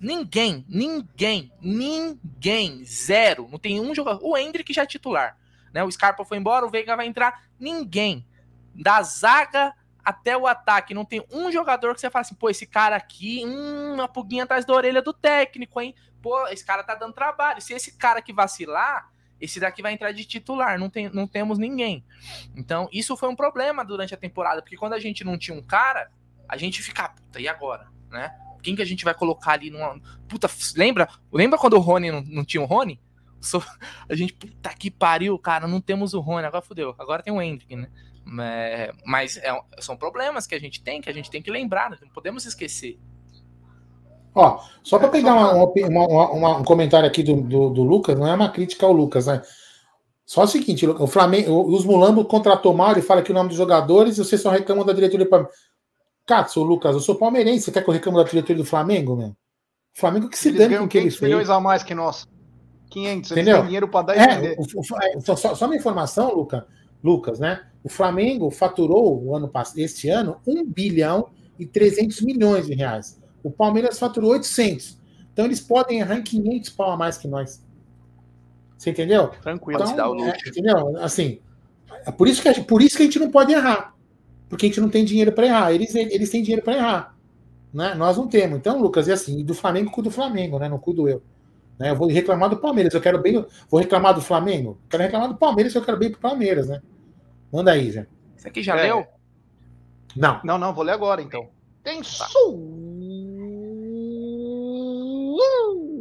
[0.00, 3.48] Ninguém, ninguém, ninguém, zero.
[3.50, 4.20] Não tem um jogador.
[4.22, 5.36] O Hendrick já é titular.
[5.72, 5.82] Né?
[5.82, 7.48] O Scarpa foi embora, o Veiga vai entrar.
[7.58, 8.26] Ninguém.
[8.74, 9.74] Da zaga
[10.08, 10.94] até o ataque.
[10.94, 14.44] Não tem um jogador que você fala assim, pô, esse cara aqui, hum, uma pulguinha
[14.44, 15.94] atrás da orelha do técnico, hein?
[16.22, 17.60] Pô, esse cara tá dando trabalho.
[17.60, 21.58] Se esse cara que vacilar, esse daqui vai entrar de titular, não, tem, não temos
[21.58, 22.02] ninguém.
[22.56, 25.62] Então, isso foi um problema durante a temporada, porque quando a gente não tinha um
[25.62, 26.10] cara,
[26.48, 27.88] a gente fica, puta, e agora?
[28.10, 28.34] Né?
[28.62, 30.00] Quem que a gente vai colocar ali numa.
[30.26, 31.06] Puta, lembra?
[31.30, 32.98] Lembra quando o Rony não, não tinha o Rony?
[34.08, 36.94] A gente, puta que pariu, cara, não temos o Rony, agora fodeu.
[36.98, 37.88] Agora tem o Hendrick, né?
[38.40, 41.90] É, mas é, são problemas que a gente tem, que a gente tem que lembrar,
[41.90, 42.98] não podemos esquecer.
[44.34, 48.26] Ó, só para pegar uma, uma, uma, um comentário aqui do, do, do, Lucas, não
[48.26, 49.42] é uma crítica ao Lucas, né?
[50.26, 53.56] Só o seguinte, o Flamengo, os Mulambo contratou mal, ele fala que o nome dos
[53.56, 55.26] jogadores e vocês só reclamam da diretoria.
[55.26, 55.48] Pra...
[56.26, 59.28] Katsu, Lucas, eu sou palmeirense, você quer que eu reclamo da diretoria do Flamengo, meu?
[59.28, 59.34] O
[59.98, 62.28] Flamengo que se eles dane com que eles milhões a mais que nós.
[62.90, 63.50] 500, Entendeu?
[63.50, 66.62] eles têm dinheiro para dar e é, o, o, é, só, só, uma informação, Lucas,
[67.02, 67.64] Lucas, né?
[67.84, 73.20] O Flamengo faturou o ano este ano 1 bilhão e 300 milhões de reais.
[73.42, 74.98] O Palmeiras faturou 800.
[75.32, 77.62] Então eles podem errar em 500 pau a mais que nós.
[78.76, 79.28] Você entendeu?
[79.42, 80.96] Tranquilo, então, é, entendeu?
[80.98, 81.40] Assim,
[82.06, 83.94] é por isso, que a, por isso que a gente não pode errar.
[84.48, 85.72] Porque a gente não tem dinheiro para errar.
[85.72, 87.18] Eles, eles têm dinheiro para errar.
[87.72, 87.94] Né?
[87.94, 88.58] Nós não temos.
[88.58, 90.68] Então, Lucas, é assim, do Flamengo cuido do Flamengo, né?
[90.68, 91.22] Não cuido eu.
[91.78, 91.90] Né?
[91.90, 93.44] Eu vou reclamar do Palmeiras, eu quero bem.
[93.70, 94.80] Vou reclamar do Flamengo?
[94.88, 96.82] Quero reclamar do Palmeiras, eu quero bem pro Palmeiras, né?
[97.52, 98.06] Manda aí, já.
[98.36, 98.82] Isso aqui já é.
[98.82, 99.06] leu?
[100.16, 100.40] Não.
[100.42, 101.48] Não, não, vou ler agora então.
[101.84, 102.26] Tem tá.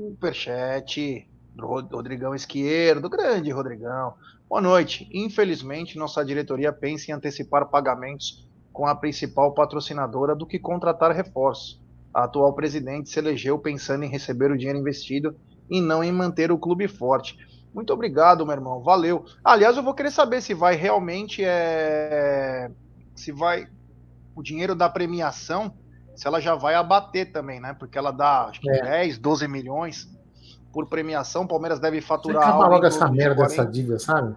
[0.09, 4.15] superchat do Rodrigão Esquerdo, grande Rodrigão.
[4.49, 5.07] Boa noite.
[5.13, 11.81] Infelizmente, nossa diretoria pensa em antecipar pagamentos com a principal patrocinadora do que contratar reforços.
[12.13, 15.35] A atual presidente se elegeu pensando em receber o dinheiro investido
[15.69, 17.37] e não em manter o clube forte.
[17.73, 18.81] Muito obrigado, meu irmão.
[18.81, 19.25] Valeu.
[19.43, 22.71] Aliás, eu vou querer saber se vai realmente é...
[23.15, 23.67] se vai
[24.35, 25.73] o dinheiro da premiação
[26.17, 27.73] se ela já vai abater também, né?
[27.73, 28.81] Porque ela dá acho que é.
[28.81, 30.09] 10, 12 milhões
[30.73, 31.43] por premiação.
[31.43, 32.49] O Palmeiras deve faturar.
[32.49, 34.35] Acaba logo essa merda 40, dessa dívida, sabe?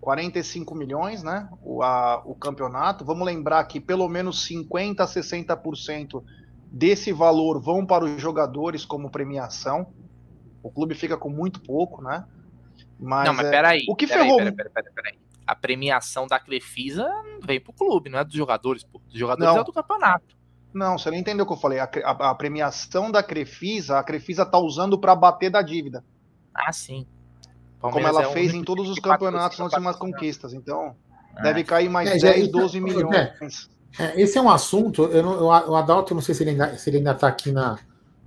[0.00, 1.48] 45 milhões, né?
[1.62, 3.04] O, a, o campeonato.
[3.04, 6.22] Vamos lembrar que pelo menos 50% a 60%
[6.72, 9.86] desse valor vão para os jogadores como premiação.
[10.64, 12.24] O clube fica com muito pouco, né?
[12.98, 13.84] Mas, não, mas é, peraí.
[13.86, 14.38] O que peraí, ferrou.
[14.38, 15.18] Peraí, peraí, peraí, peraí.
[15.46, 17.06] A premiação da Crefisa
[17.44, 18.98] vem pro clube, não é dos jogadores, pô.
[18.98, 19.60] Dos jogadores não.
[19.60, 20.34] é do campeonato.
[20.72, 21.80] Não, você não entendeu o que eu falei.
[21.80, 26.02] A, a, a premiação da Crefisa, a Crefisa tá usando para bater da dívida.
[26.54, 27.06] Ah, sim.
[27.78, 30.54] Palmeiras Como ela é fez em todos os campeonatos nas últimas conquistas.
[30.54, 30.96] Então,
[31.36, 31.42] ah.
[31.42, 33.68] deve cair mais é, 10, 12 milhões.
[33.98, 35.04] É, é, esse é um assunto.
[35.04, 37.52] Eu não, o Adalto, eu não sei se ele ainda, se ele ainda tá aqui
[37.52, 37.78] na,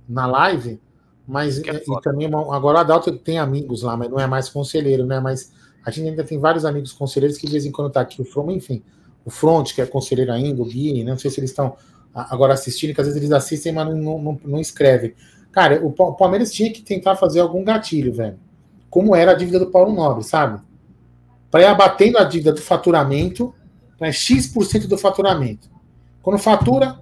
[0.08, 0.80] na live,
[1.28, 5.04] mas é e também agora o Adalto tem amigos lá, mas não é mais conselheiro,
[5.04, 5.20] né?
[5.20, 5.52] Mas
[5.84, 8.22] a gente ainda tem vários amigos conselheiros que de vez em quando tá aqui.
[8.22, 8.82] O From, enfim,
[9.26, 11.76] o Front, que é conselheiro ainda, o Gui, não sei se eles estão
[12.14, 15.14] agora assistindo, que às vezes eles assistem, mas não, não, não escrevem.
[15.52, 18.38] Cara, o Palmeiras tinha que tentar fazer algum gatilho, velho.
[18.88, 20.62] como era a dívida do Paulo Nobre, sabe?
[21.50, 23.54] Para ir abatendo a dívida do faturamento,
[24.00, 25.68] né, X% do faturamento.
[26.22, 26.98] Quando fatura,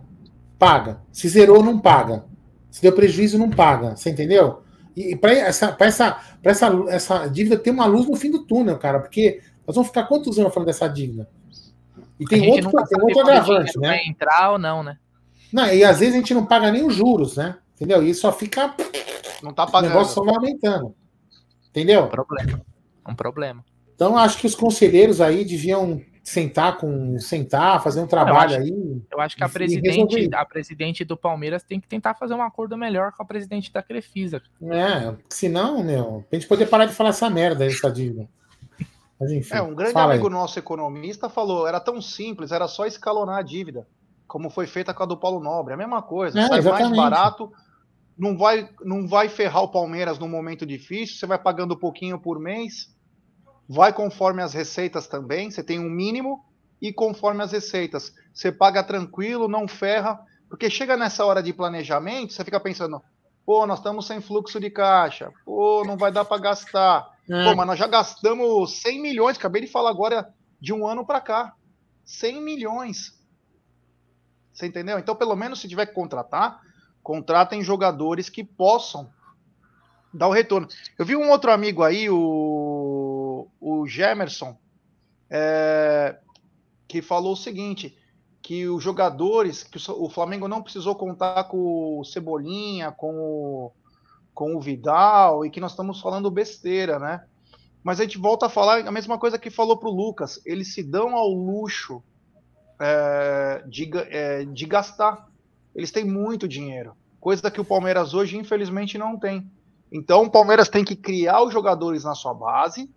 [0.59, 1.01] paga.
[1.12, 2.25] Se zerou, não paga.
[2.71, 3.97] Se deu prejuízo, não paga.
[3.97, 4.63] Você entendeu?
[4.97, 8.45] E para essa, pra essa, pra essa, essa dívida ter uma luz no fim do
[8.45, 11.29] túnel, cara, porque nós vamos ficar quantos anos falando dessa dívida?
[12.19, 13.89] E tem outro, tem outro agravante, né?
[13.89, 14.99] Vai entrar ou não, né?
[15.53, 17.57] Não, e às vezes a gente não paga nem os juros, né?
[17.75, 18.03] Entendeu?
[18.03, 18.75] E só fica.
[19.43, 19.91] Não tá pagando.
[19.91, 20.95] O negócio só vai aumentando.
[21.69, 22.05] Entendeu?
[22.05, 22.61] Um problema.
[23.07, 23.65] Um problema.
[23.95, 28.62] Então, acho que os conselheiros aí deviam sentar com sentar, fazer um trabalho eu acho,
[28.65, 29.03] aí.
[29.12, 32.77] Eu acho que a presidente, a presidente do Palmeiras tem que tentar fazer um acordo
[32.77, 34.43] melhor com a presidente da Crefisa.
[34.61, 38.29] É, senão, meu, pra gente poder parar de falar essa merda, essa dívida.
[39.21, 40.33] Mas, enfim, é, um grande amigo aí.
[40.33, 43.87] nosso economista falou, era tão simples, era só escalonar a dívida,
[44.27, 46.97] como foi feita com a do Paulo Nobre, a mesma coisa, é, sai exatamente.
[46.97, 47.53] mais barato,
[48.19, 52.19] não vai, não vai ferrar o Palmeiras num momento difícil, você vai pagando um pouquinho
[52.19, 52.93] por mês,
[53.69, 56.45] vai conforme as receitas também, você tem um mínimo
[56.81, 58.15] e conforme as receitas.
[58.33, 63.03] Você paga tranquilo, não ferra, porque chega nessa hora de planejamento, você fica pensando,
[63.45, 67.11] pô, nós estamos sem fluxo de caixa, pô, não vai dar para gastar.
[67.29, 67.45] É.
[67.45, 71.21] Pô, mas nós já gastamos 100 milhões, acabei de falar agora de um ano para
[71.21, 71.55] cá.
[72.05, 73.17] 100 milhões.
[74.53, 74.99] Você entendeu?
[74.99, 76.61] Então, pelo menos se tiver que contratar,
[77.03, 79.11] contratem jogadores que possam
[80.15, 80.67] dar o retorno.
[80.99, 82.17] Eu vi um outro amigo aí, o,
[83.61, 84.57] o Gemerson,
[85.31, 86.19] é,
[86.87, 87.97] que falou o seguinte:
[88.43, 93.73] que os jogadores, que o Flamengo não precisou contar com o Cebolinha, com o,
[94.33, 97.25] com o Vidal, e que nós estamos falando besteira, né?
[97.83, 100.75] Mas a gente volta a falar a mesma coisa que falou para o Lucas: eles
[100.75, 102.03] se dão ao luxo
[102.81, 105.29] é, de, é, de gastar.
[105.75, 109.51] Eles têm muito dinheiro, coisa que o Palmeiras hoje, infelizmente, não tem.
[109.91, 112.89] Então o Palmeiras tem que criar os jogadores na sua base.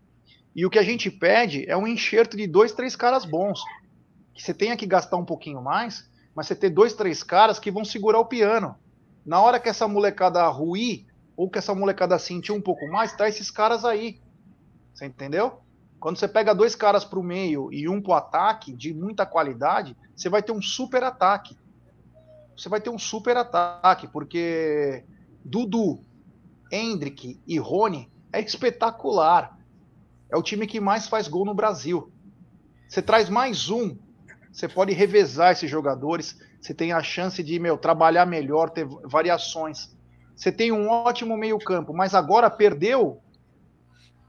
[0.60, 3.63] E o que a gente pede é um enxerto de dois, três caras bons.
[4.34, 7.72] Que você tenha que gastar um pouquinho mais, mas você ter dois, três caras que
[7.72, 8.76] vão segurar o piano.
[9.26, 11.06] Na hora que essa molecada ruir,
[11.38, 14.19] ou que essa molecada sentir um pouco mais, tá esses caras aí.
[14.93, 15.62] Você entendeu?
[15.98, 19.26] Quando você pega dois caras para o meio e um para o ataque, de muita
[19.26, 21.58] qualidade, você vai ter um super ataque.
[22.58, 25.06] Você vai ter um super ataque, porque
[25.41, 26.04] Dudu,
[26.69, 29.58] Hendrick e Rony é espetacular.
[30.32, 32.12] É o time que mais faz gol no Brasil.
[32.88, 33.98] Você traz mais um,
[34.52, 39.96] você pode revezar esses jogadores, você tem a chance de meu, trabalhar melhor, ter variações.
[40.36, 43.22] Você tem um ótimo meio-campo, mas agora perdeu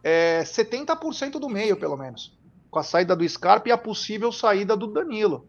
[0.03, 2.39] é, 70% do meio, pelo menos.
[2.71, 5.49] Com a saída do Scarpa e a possível saída do Danilo.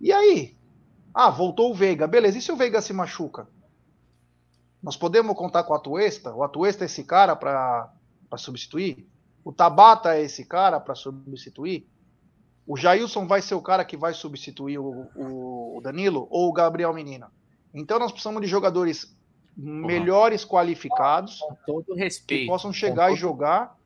[0.00, 0.56] E aí?
[1.12, 2.06] Ah, voltou o Veiga.
[2.06, 3.48] Beleza, e se o Veiga se machuca?
[4.82, 6.34] Nós podemos contar com o Atuesta?
[6.34, 7.92] O Atuesta é esse cara para
[8.38, 9.06] substituir?
[9.44, 11.88] O Tabata é esse cara para substituir?
[12.66, 16.52] O Jailson vai ser o cara que vai substituir o, o, o Danilo ou o
[16.52, 17.26] Gabriel Menino?
[17.72, 19.16] Então nós precisamos de jogadores
[19.56, 23.78] melhores qualificados com todo respeito, que possam chegar todo, e jogar.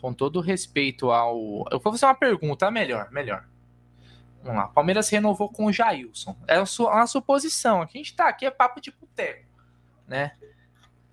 [0.00, 1.64] Com todo respeito ao.
[1.70, 3.46] Eu vou fazer uma pergunta melhor, melhor.
[4.42, 4.68] Vamos lá.
[4.68, 6.36] Palmeiras renovou com o Jailson.
[6.46, 7.80] É uma suposição.
[7.80, 9.52] Aqui a gente tá aqui, é papo de boteco
[10.12, 10.32] né?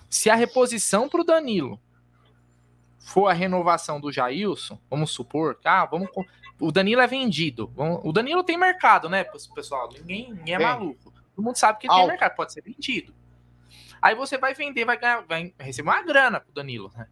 [0.09, 1.79] Se a reposição para o Danilo
[2.99, 6.09] for a renovação do Jailson, vamos supor, ah, vamos,
[6.59, 7.71] o Danilo é vendido.
[8.03, 9.23] o Danilo tem mercado, né,
[9.55, 9.89] pessoal?
[9.91, 11.13] Ninguém, ninguém é maluco.
[11.35, 11.99] Todo mundo sabe que Alto.
[11.99, 13.15] tem mercado, pode ser vendido.
[14.01, 17.07] Aí você vai vender, vai, ganhar, vai receber uma grana pro Danilo, né?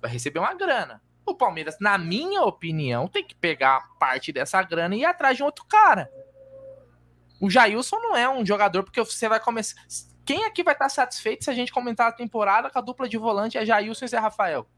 [0.00, 1.02] Vai receber uma grana.
[1.24, 5.42] O Palmeiras, na minha opinião, tem que pegar parte dessa grana e ir atrás de
[5.42, 6.10] outro cara.
[7.40, 9.80] O Jailson não é um jogador, porque você vai começar.
[10.24, 13.16] Quem aqui vai estar satisfeito se a gente comentar a temporada com a dupla de
[13.16, 14.68] volante é Jailson e Zé Rafael?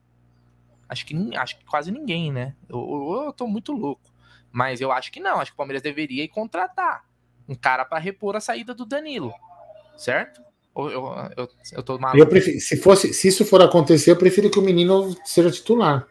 [0.88, 2.54] Acho que, acho que quase ninguém, né?
[2.68, 4.12] Eu, eu, eu tô muito louco.
[4.52, 5.40] Mas eu acho que não.
[5.40, 7.04] Acho que o Palmeiras deveria contratar
[7.48, 9.32] um cara para repor a saída do Danilo.
[9.96, 10.40] Certo?
[10.76, 12.18] Eu, eu, eu, eu tô maluco.
[12.18, 16.06] Eu prefiro, se, fosse, se isso for acontecer, eu prefiro que o menino seja titular.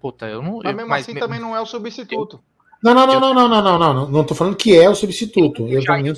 [0.00, 0.60] Puta, eu não.
[0.62, 2.42] Mas mesmo mas, assim mas, também não é o substituto.
[2.82, 3.94] Não, não, não, não, não, não, não, não.
[3.94, 5.68] Não, não tô falando que é o substituto.
[5.68, 6.16] Eu, já, eu, menino,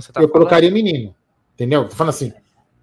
[0.00, 1.14] você tá eu colocaria o menino.
[1.54, 1.88] Entendeu?
[1.88, 2.32] Tô falando assim.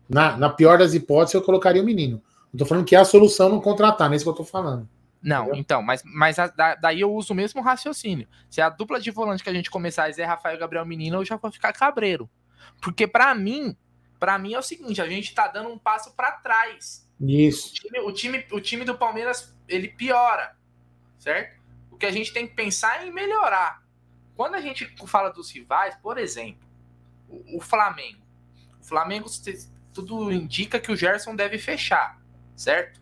[0.10, 2.22] Na, na pior das hipóteses, eu colocaria o menino.
[2.54, 4.44] Eu tô falando que é a solução não contratar, não é isso que eu tô
[4.44, 4.88] falando.
[5.22, 5.60] Não, entendeu?
[5.60, 8.28] então, mas, mas a, daí eu uso o mesmo raciocínio.
[8.50, 11.18] Se a dupla de volante que a gente começar é Zé Rafael e Gabriel Menino,
[11.18, 12.30] eu já vou ficar cabreiro.
[12.82, 13.76] Porque para mim,
[14.20, 17.10] para mim é o seguinte, a gente tá dando um passo para trás.
[17.20, 17.70] Isso.
[17.70, 20.56] O time, o time, o time do Palmeiras, ele piora,
[21.18, 21.62] certo?
[21.90, 23.82] O que a gente tem que pensar é em melhorar.
[24.36, 26.68] Quando a gente fala dos rivais, por exemplo,
[27.30, 28.22] o, Flamengo.
[28.82, 29.28] O Flamengo
[29.94, 32.20] tudo indica que o Gerson deve fechar,
[32.56, 33.02] certo?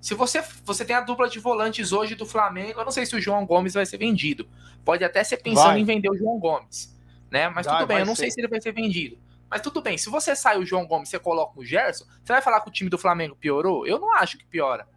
[0.00, 3.16] Se você, você tem a dupla de volantes hoje do Flamengo, eu não sei se
[3.16, 4.48] o João Gomes vai ser vendido.
[4.84, 5.80] Pode até ser pensando vai.
[5.80, 6.96] em vender o João Gomes,
[7.30, 7.48] né?
[7.48, 8.22] Mas vai, tudo bem, eu não ser.
[8.22, 9.18] sei se ele vai ser vendido.
[9.50, 12.32] Mas tudo bem, se você sai o João Gomes e você coloca o Gerson, você
[12.32, 13.86] vai falar que o time do Flamengo piorou?
[13.86, 14.88] Eu não acho que piora.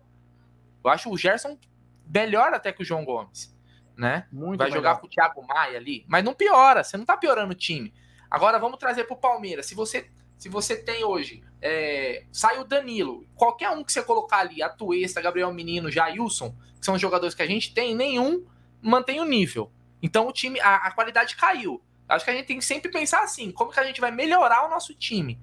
[0.83, 1.57] Eu acho o Gerson
[2.05, 3.55] melhor até que o João Gomes,
[3.95, 4.27] né?
[4.31, 4.77] Muito vai melhor.
[4.79, 7.93] jogar com o Thiago Maia ali, mas não piora, você não tá piorando o time.
[8.29, 9.65] Agora vamos trazer pro Palmeiras.
[9.65, 14.39] Se você se você tem hoje, é, sai o Danilo, qualquer um que você colocar
[14.39, 18.45] ali, Atuesta, Gabriel Menino, Jailson, que são os jogadores que a gente tem, nenhum
[18.81, 19.69] mantém o nível.
[20.01, 21.81] Então o time, a, a qualidade caiu.
[22.07, 24.65] Acho que a gente tem que sempre pensar assim: como que a gente vai melhorar
[24.65, 25.37] o nosso time?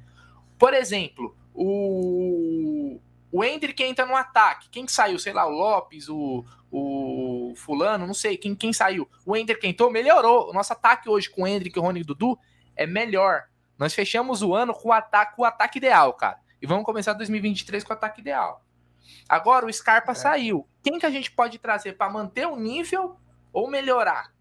[0.58, 2.98] Por exemplo, o,
[3.30, 4.70] o Hendrick entra no ataque.
[4.70, 5.18] Quem saiu?
[5.18, 8.38] Sei lá, o Lopes, o, o Fulano, não sei.
[8.38, 9.06] Quem, quem saiu?
[9.26, 10.48] O Hendrick entrou, melhorou.
[10.48, 12.38] O nosso ataque hoje com o Hendrick, o Rony e o Dudu
[12.74, 13.44] é melhor.
[13.78, 16.38] Nós fechamos o ano com o ataque, o ataque ideal, cara.
[16.60, 18.64] E vamos começar 2023 com o ataque ideal.
[19.28, 20.14] Agora o Scarpa é.
[20.14, 20.66] saiu.
[20.82, 23.16] Quem que a gente pode trazer para manter o nível
[23.52, 24.32] ou melhorar?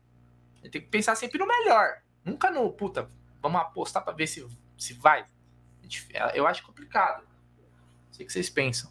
[0.62, 2.02] Tem que pensar sempre no melhor.
[2.24, 3.10] Nunca no, puta,
[3.42, 4.46] vamos apostar para ver se,
[4.78, 5.26] se vai.
[6.34, 7.24] Eu acho complicado.
[8.12, 8.90] Sei que vocês pensam.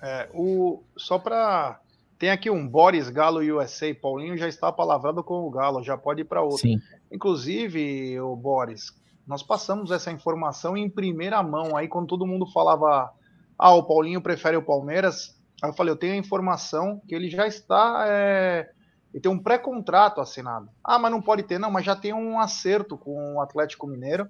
[0.00, 1.80] É, o, só para.
[2.18, 3.94] Tem aqui um Boris Galo USA.
[3.94, 6.58] Paulinho já está palavrado com o Galo, já pode ir para outro.
[6.58, 6.80] Sim.
[7.10, 8.90] Inclusive, o Boris,
[9.26, 11.76] nós passamos essa informação em primeira mão.
[11.76, 13.10] Aí, quando todo mundo falava,
[13.58, 17.30] ah, o Paulinho prefere o Palmeiras, aí eu falei, eu tenho a informação que ele
[17.30, 18.70] já está é,
[19.14, 20.68] ele tem um pré-contrato assinado.
[20.82, 24.28] Ah, mas não pode ter, não, mas já tem um acerto com o Atlético Mineiro.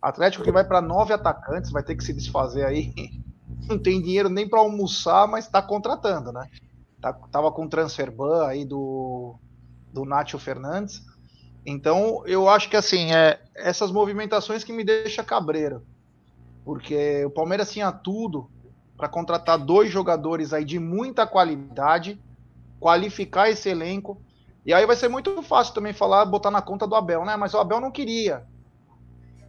[0.00, 2.92] Atlético que vai para nove atacantes, vai ter que se desfazer aí.
[3.68, 6.48] Não tem dinheiro nem para almoçar, mas está contratando, né?
[7.00, 9.36] Tá, tava com o transfer ban aí do,
[9.92, 11.00] do Nátio Fernandes.
[11.64, 15.82] Então, eu acho que assim, é essas movimentações que me deixa cabreiro.
[16.64, 18.50] Porque o Palmeiras tinha tudo
[18.96, 22.20] para contratar dois jogadores aí de muita qualidade
[22.78, 24.20] qualificar esse elenco.
[24.64, 27.36] E aí vai ser muito fácil também falar, botar na conta do Abel, né?
[27.36, 28.44] Mas o Abel não queria.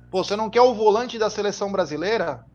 [0.09, 2.45] Pô, você não quer o volante da seleção brasileira?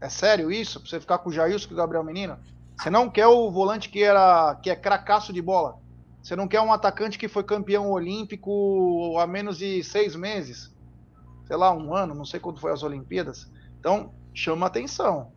[0.00, 0.80] É sério isso?
[0.80, 2.38] Pra você ficar com o Jailson e o Gabriel Menino?
[2.76, 5.76] Você não quer o volante que era que é cracaço de bola?
[6.22, 10.72] Você não quer um atacante que foi campeão olímpico há menos de seis meses?
[11.48, 13.50] Sei lá, um ano, não sei quando foi as Olimpíadas.
[13.80, 15.32] Então, chama atenção.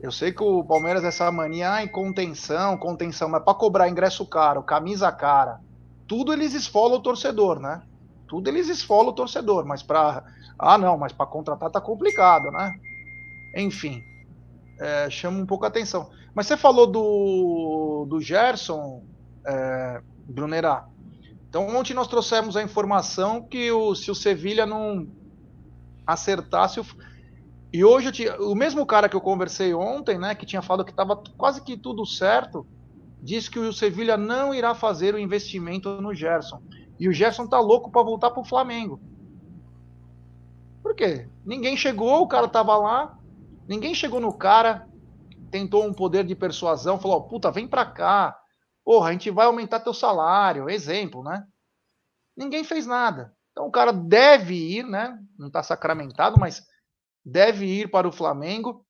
[0.00, 4.26] Eu sei que o Palmeiras essa mania ah, em contenção, contenção, mas para cobrar ingresso
[4.26, 5.60] caro, camisa cara,
[6.08, 7.82] tudo eles esfolam o torcedor, né?
[8.26, 10.24] Tudo eles esfolam o torcedor, mas para
[10.58, 12.72] ah não, mas para contratar tá complicado, né?
[13.56, 14.02] Enfim,
[14.80, 16.10] é, chama um pouco a atenção.
[16.34, 19.04] Mas você falou do, do Gerson,
[19.46, 20.84] é, Brunera.
[21.48, 25.06] Então ontem nós trouxemos a informação que o, se o Sevilha não
[26.06, 26.86] acertasse o
[27.72, 30.90] e hoje tinha, o mesmo cara que eu conversei ontem, né, que tinha falado que
[30.90, 32.66] estava quase que tudo certo,
[33.22, 36.60] disse que o Sevilha não irá fazer o investimento no Gerson.
[36.98, 39.00] E o Gerson tá louco para voltar pro Flamengo.
[40.82, 41.28] Por quê?
[41.44, 43.14] Ninguém chegou, o cara tava lá,
[43.68, 44.84] ninguém chegou no cara,
[45.50, 48.36] tentou um poder de persuasão, falou: "Puta, vem para cá.
[48.84, 51.46] Porra, a gente vai aumentar teu salário", exemplo, né?
[52.36, 53.32] Ninguém fez nada.
[53.52, 55.18] Então o cara deve ir, né?
[55.38, 56.62] Não tá sacramentado, mas
[57.24, 58.86] deve ir para o Flamengo.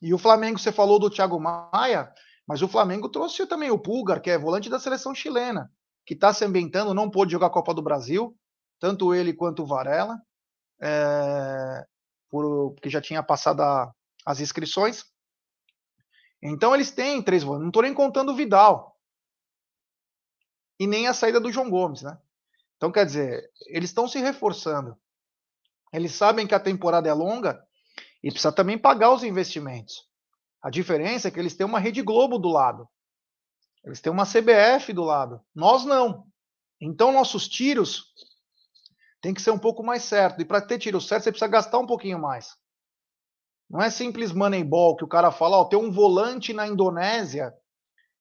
[0.00, 2.12] E o Flamengo, você falou do Thiago Maia,
[2.46, 5.70] mas o Flamengo trouxe também o Pulgar, que é volante da seleção chilena,
[6.06, 8.36] que está se ambientando, não pôde jogar a Copa do Brasil,
[8.78, 10.16] tanto ele quanto o Varela,
[10.80, 11.84] é,
[12.30, 13.92] por, porque já tinha passado a,
[14.24, 15.04] as inscrições.
[16.40, 18.96] Então eles têm três volantes, não estou nem contando o Vidal.
[20.78, 22.16] E nem a saída do João Gomes, né?
[22.78, 24.96] Então, quer dizer, eles estão se reforçando.
[25.92, 27.62] Eles sabem que a temporada é longa
[28.22, 30.08] e precisa também pagar os investimentos.
[30.62, 32.88] A diferença é que eles têm uma Rede Globo do lado.
[33.84, 35.40] Eles têm uma CBF do lado.
[35.54, 36.24] Nós não.
[36.80, 38.12] Então nossos tiros
[39.20, 40.40] tem que ser um pouco mais certo.
[40.40, 42.56] E para ter tiro certo, você precisa gastar um pouquinho mais.
[43.68, 47.52] Não é simples moneyball que o cara fala, ó, tem um volante na Indonésia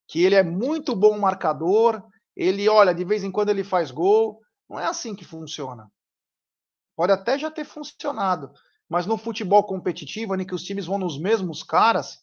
[0.07, 2.01] que ele é muito bom marcador,
[2.35, 4.39] ele, olha, de vez em quando ele faz gol.
[4.69, 5.91] Não é assim que funciona.
[6.95, 8.51] Pode até já ter funcionado,
[8.89, 12.19] mas no futebol competitivo, em que os times vão nos mesmos caras,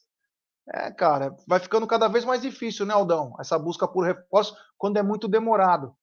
[0.73, 3.35] é, cara, vai ficando cada vez mais difícil, né, Aldão?
[3.39, 5.95] Essa busca por reforço quando é muito demorado.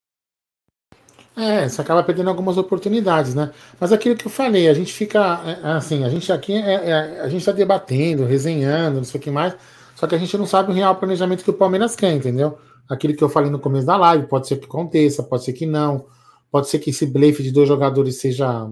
[1.37, 3.53] É, você acaba perdendo algumas oportunidades, né?
[3.81, 6.91] Mas aquilo que eu falei, a gente fica é, é assim, a gente aqui é,
[6.91, 9.57] é, a gente está debatendo, resenhando, não sei o que mais,
[9.95, 12.59] só que a gente não sabe o real planejamento que o Palmeiras quer, entendeu?
[12.89, 15.65] Aquilo que eu falei no começo da live, pode ser que aconteça, pode ser que
[15.65, 16.05] não.
[16.53, 18.69] Pode ser que esse blefe de dois jogadores seja.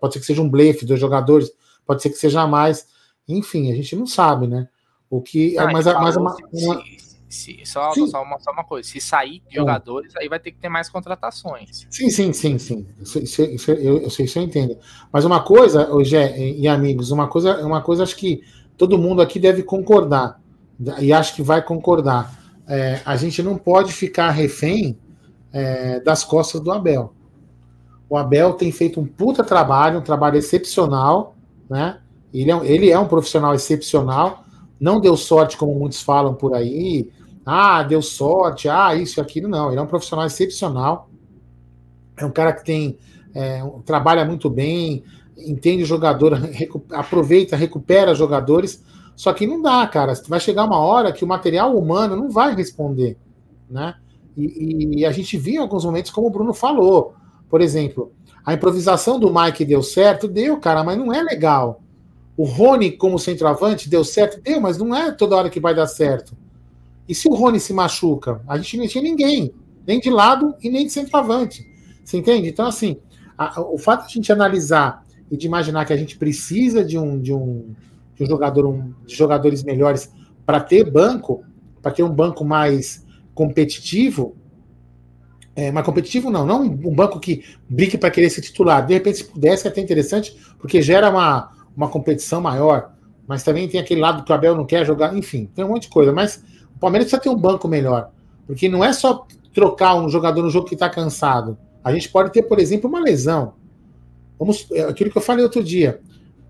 [0.00, 1.50] Pode ser que seja um blefe de dois jogadores
[1.86, 2.86] pode ser que seja mais.
[3.28, 4.68] Enfim, a gente não sabe, né?
[5.08, 5.56] O que.
[5.58, 6.82] Ah, mas, mas uma, uma...
[7.28, 10.58] Se, só, só, uma, só uma coisa, se sair de jogadores, aí vai ter que
[10.58, 11.84] ter mais contratações.
[11.90, 12.86] Sim, sim, sim, sim.
[13.00, 14.78] Isso, isso, isso eu, eu sei, isso eu entendo.
[15.12, 18.42] Mas uma coisa, hoje e amigos, uma coisa, uma coisa acho que
[18.76, 20.40] todo mundo aqui deve concordar,
[21.00, 22.40] e acho que vai concordar.
[22.68, 24.96] É, a gente não pode ficar refém
[25.54, 27.14] é, das costas do Abel.
[28.08, 31.36] O Abel tem feito um puta trabalho, um trabalho excepcional,
[31.70, 32.00] né?
[32.32, 34.44] Ele é, ele é um profissional excepcional,
[34.80, 37.08] não deu sorte, como muitos falam por aí,
[37.46, 39.70] ah, deu sorte, ah, isso e aquilo, não.
[39.70, 41.08] Ele é um profissional excepcional.
[42.16, 42.98] É um cara que tem.
[43.32, 45.02] É, trabalha muito bem,
[45.36, 48.82] entende o jogador, recu aproveita, recupera jogadores.
[49.14, 50.12] Só que não dá, cara.
[50.26, 53.16] Vai chegar uma hora que o material humano não vai responder,
[53.70, 53.94] né?
[54.36, 57.14] E, e a gente viu em alguns momentos, como o Bruno falou.
[57.48, 58.12] Por exemplo,
[58.44, 61.80] a improvisação do Mike deu certo, deu, cara, mas não é legal.
[62.36, 65.86] O Rony como centroavante deu certo, deu, mas não é toda hora que vai dar
[65.86, 66.36] certo.
[67.08, 68.40] E se o Rony se machuca?
[68.48, 69.52] A gente não tinha ninguém,
[69.86, 71.64] nem de lado e nem de centroavante.
[72.02, 72.48] Você entende?
[72.48, 72.96] Então, assim,
[73.36, 76.98] a, o fato de a gente analisar e de imaginar que a gente precisa de
[76.98, 77.74] um, de um,
[78.14, 80.10] de um jogador, um, de jogadores melhores
[80.44, 81.44] para ter banco,
[81.80, 83.03] para ter um banco mais
[83.34, 84.36] competitivo,
[85.56, 88.86] é, mais competitivo não, não um banco que brigue para querer ser titular.
[88.86, 92.92] De repente, se pudesse, é até interessante, porque gera uma, uma competição maior.
[93.26, 95.82] Mas também tem aquele lado que o Abel não quer jogar, enfim, tem um monte
[95.82, 96.12] de coisa.
[96.12, 96.42] Mas
[96.74, 98.10] o Palmeiras precisa ter um banco melhor.
[98.46, 101.56] Porque não é só trocar um jogador no jogo que está cansado.
[101.82, 103.54] A gente pode ter, por exemplo, uma lesão.
[104.38, 106.00] Vamos, é aquilo que eu falei outro dia.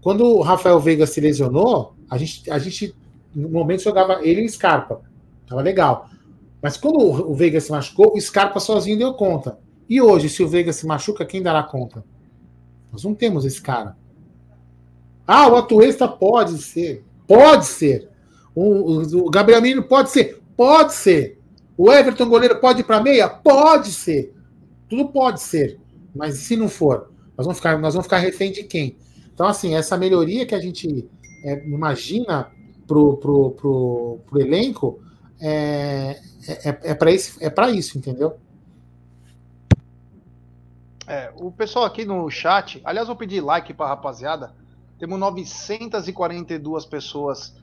[0.00, 2.94] Quando o Rafael Veiga se lesionou, a gente, a gente
[3.34, 5.02] no momento jogava ele e Scarpa.
[5.46, 6.08] Tava legal.
[6.64, 9.58] Mas quando o Veiga se machucou, o Scarpa sozinho deu conta.
[9.86, 12.02] E hoje, se o Veiga se machuca, quem dará conta?
[12.90, 13.98] Nós não temos esse cara.
[15.26, 17.04] Ah, o Atuesta pode ser.
[17.28, 18.08] Pode ser.
[18.54, 20.40] O, o, Gabriel Menino pode ser?
[20.56, 21.38] Pode ser.
[21.76, 23.28] O Everton goleiro pode ir para meia?
[23.28, 24.32] Pode ser.
[24.88, 25.78] Tudo pode ser.
[26.16, 28.96] Mas se não for, nós vamos ficar, nós vamos ficar refém de quem?
[29.34, 31.06] Então, assim, essa melhoria que a gente
[31.44, 32.50] é, imagina
[32.86, 35.04] pro, pro, pro, pro elenco
[35.46, 38.38] é, é, é, é para isso, é isso, entendeu?
[41.06, 44.54] É, o pessoal aqui no chat, aliás, vou pedir like para rapaziada.
[44.98, 47.54] Temos 942 pessoas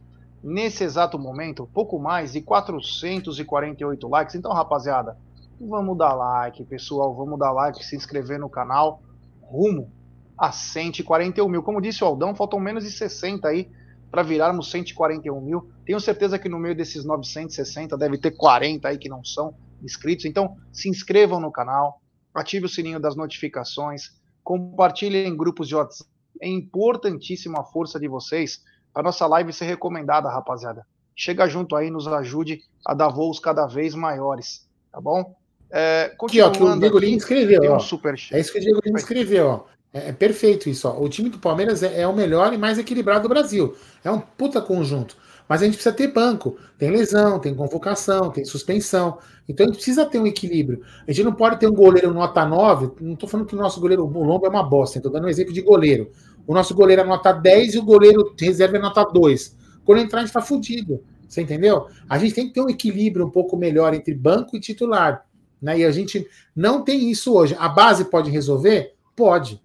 [0.44, 4.36] nesse exato momento, pouco mais de 448 likes.
[4.36, 5.18] Então, rapaziada,
[5.60, 9.02] vamos dar like, pessoal, vamos dar like, se inscrever no canal,
[9.42, 9.90] rumo
[10.38, 11.64] a 141 mil.
[11.64, 13.68] Como disse o Aldão, faltam menos de 60 aí
[14.12, 15.72] para virarmos 141 mil.
[15.86, 20.26] Tenho certeza que no meio desses 960 deve ter 40 aí que não são inscritos.
[20.26, 22.01] Então, se inscrevam no canal,
[22.34, 24.09] ative o sininho das notificações,
[24.43, 26.09] compartilhem em grupos de WhatsApp.
[26.41, 28.62] É importantíssima a força de vocês
[28.93, 30.86] a nossa live ser recomendada, rapaziada.
[31.16, 35.36] Chega junto aí, nos ajude a dar voos cada vez maiores, tá bom?
[35.72, 38.82] É, aqui, ó, que o Diego Lima escreveu, um super é isso que o Diego
[38.84, 39.64] Lima escreveu, ó.
[39.94, 41.02] É, é, perfeito isso, ó.
[41.02, 43.76] O time do Palmeiras é, é, o melhor e mais equilibrado do Brasil.
[44.04, 45.18] É um puta conjunto.
[45.48, 46.58] Mas a gente precisa ter banco.
[46.78, 49.18] Tem lesão, tem convocação, tem suspensão.
[49.50, 50.82] Então a gente precisa ter um equilíbrio.
[51.06, 52.92] A gente não pode ter um goleiro nota 9.
[53.02, 55.30] Não estou falando que o nosso goleiro o Lombo é uma bosta, estou dando um
[55.30, 56.10] exemplo de goleiro.
[56.48, 59.58] O nosso goleiro é nota 10 e o goleiro reserva é nota 2.
[59.84, 61.04] Quando entrar, a gente está fudido.
[61.28, 61.88] Você entendeu?
[62.10, 65.26] A gente tem que ter um equilíbrio um pouco melhor entre banco e titular.
[65.62, 65.80] Né?
[65.80, 66.26] E a gente
[66.56, 67.56] não tem isso hoje.
[67.60, 68.94] A base pode resolver?
[69.16, 69.62] Pode.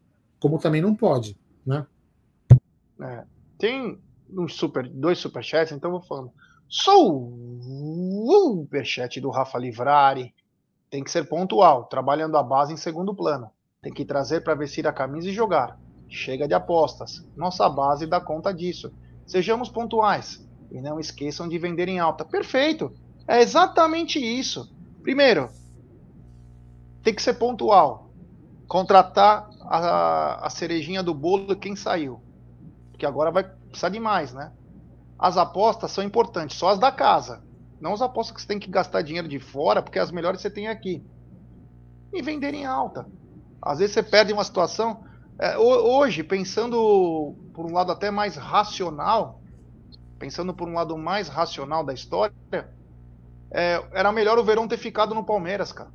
[0.46, 1.36] Como também não pode.
[1.66, 1.84] Né?
[3.02, 3.24] É,
[3.58, 6.30] tem um super, dois superchats, então vou falando.
[6.68, 7.36] Sou
[8.24, 10.32] superchat do Rafa Livrari.
[10.88, 13.50] Tem que ser pontual, trabalhando a base em segundo plano.
[13.82, 15.80] Tem que trazer para vestir a camisa e jogar.
[16.08, 17.26] Chega de apostas.
[17.36, 18.94] Nossa base dá conta disso.
[19.26, 22.24] Sejamos pontuais e não esqueçam de vender em alta.
[22.24, 22.94] Perfeito.
[23.26, 24.72] É exatamente isso.
[25.02, 25.50] Primeiro,
[27.02, 28.12] tem que ser pontual.
[28.68, 32.20] Contratar a, a cerejinha do bolo quem saiu.
[32.90, 34.52] Porque agora vai precisar de mais, né?
[35.18, 37.42] As apostas são importantes, só as da casa.
[37.80, 40.50] Não as apostas que você tem que gastar dinheiro de fora, porque as melhores você
[40.50, 41.04] tem aqui.
[42.12, 43.06] E vender em alta.
[43.60, 45.04] Às vezes você perde uma situação.
[45.38, 49.42] É, hoje, pensando por um lado até mais racional,
[50.18, 52.34] pensando por um lado mais racional da história,
[53.50, 55.90] é, era melhor o Verão ter ficado no Palmeiras, cara.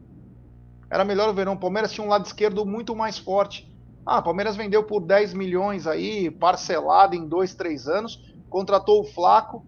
[0.91, 1.53] Era melhor o Verão.
[1.53, 3.71] O Palmeiras tinha um lado esquerdo muito mais forte.
[4.05, 9.05] Ah, o Palmeiras vendeu por 10 milhões aí, parcelado em dois, três anos, contratou o
[9.05, 9.65] Flaco.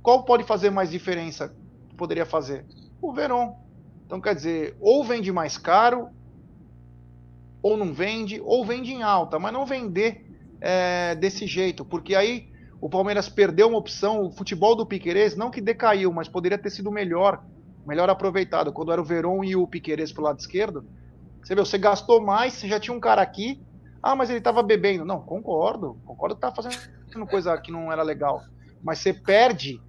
[0.00, 1.52] Qual pode fazer mais diferença?
[1.96, 2.64] Poderia fazer
[3.00, 3.56] o Verón.
[4.06, 6.10] Então quer dizer, ou vende mais caro,
[7.60, 10.26] ou não vende, ou vende em alta, mas não vender
[10.60, 15.50] é, desse jeito, porque aí o Palmeiras perdeu uma opção, o futebol do Piquerez não
[15.50, 17.42] que decaiu, mas poderia ter sido melhor,
[17.86, 18.72] melhor aproveitado.
[18.72, 20.84] Quando era o Veron e o Piquerez pro lado esquerdo,
[21.42, 23.60] você viu, você gastou mais, você já tinha um cara aqui,
[24.02, 25.04] ah, mas ele tava bebendo.
[25.04, 28.42] Não, concordo, concordo que tava fazendo coisa que não era legal.
[28.82, 29.80] Mas você perde.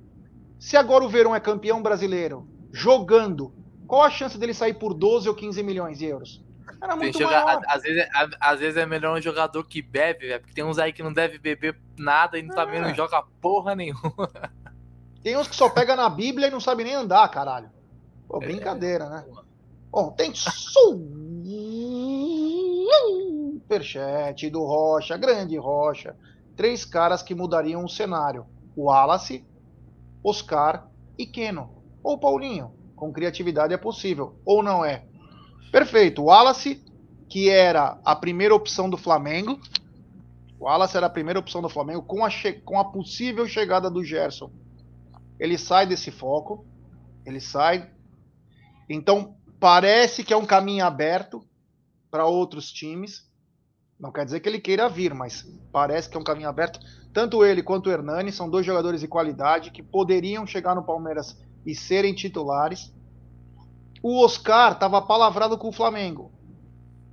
[0.60, 3.54] Se agora o Verão é campeão brasileiro, jogando,
[3.88, 6.44] qual a chance dele sair por 12 ou 15 milhões de euros?
[6.82, 7.62] Era muito jogar, maior.
[7.68, 10.78] Às vezes, é, às vezes é melhor um jogador que bebe, véio, porque tem uns
[10.78, 12.82] aí que não deve beber nada e também é.
[12.82, 14.30] não joga porra nenhuma.
[15.24, 17.70] Tem uns que só pega na Bíblia e não sabe nem andar, caralho.
[18.28, 18.46] Pô, é.
[18.46, 19.10] brincadeira, é.
[19.10, 19.26] né?
[19.92, 20.34] Bom, tem
[23.64, 26.16] superchat do Rocha, grande Rocha.
[26.56, 28.46] Três caras que mudariam o cenário:
[28.76, 29.46] o Wallace,
[30.24, 31.70] Oscar e Keno.
[32.04, 32.72] Ou Paulinho.
[32.96, 34.36] Com criatividade é possível.
[34.46, 35.06] Ou não é?
[35.72, 36.22] Perfeito.
[36.22, 36.84] O Wallace,
[37.28, 39.60] que era a primeira opção do Flamengo.
[40.60, 42.30] O Wallace era a primeira opção do Flamengo com a,
[42.64, 44.52] com a possível chegada do Gerson.
[45.40, 46.66] Ele sai desse foco.
[47.26, 47.92] Ele sai.
[48.90, 51.44] Então, parece que é um caminho aberto
[52.12, 53.30] para outros times.
[54.00, 56.80] Não quer dizer que ele queira vir, mas parece que é um caminho aberto.
[57.14, 61.38] Tanto ele quanto o Hernani são dois jogadores de qualidade que poderiam chegar no Palmeiras
[61.66, 62.92] e serem titulares.
[64.02, 66.32] O Oscar estava palavrado com o Flamengo.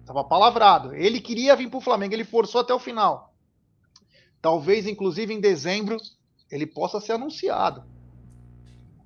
[0.01, 0.93] Estava palavrado.
[0.95, 3.33] Ele queria vir para o Flamengo, ele forçou até o final.
[4.43, 5.99] Talvez, inclusive, em dezembro,
[6.51, 7.85] ele possa ser anunciado.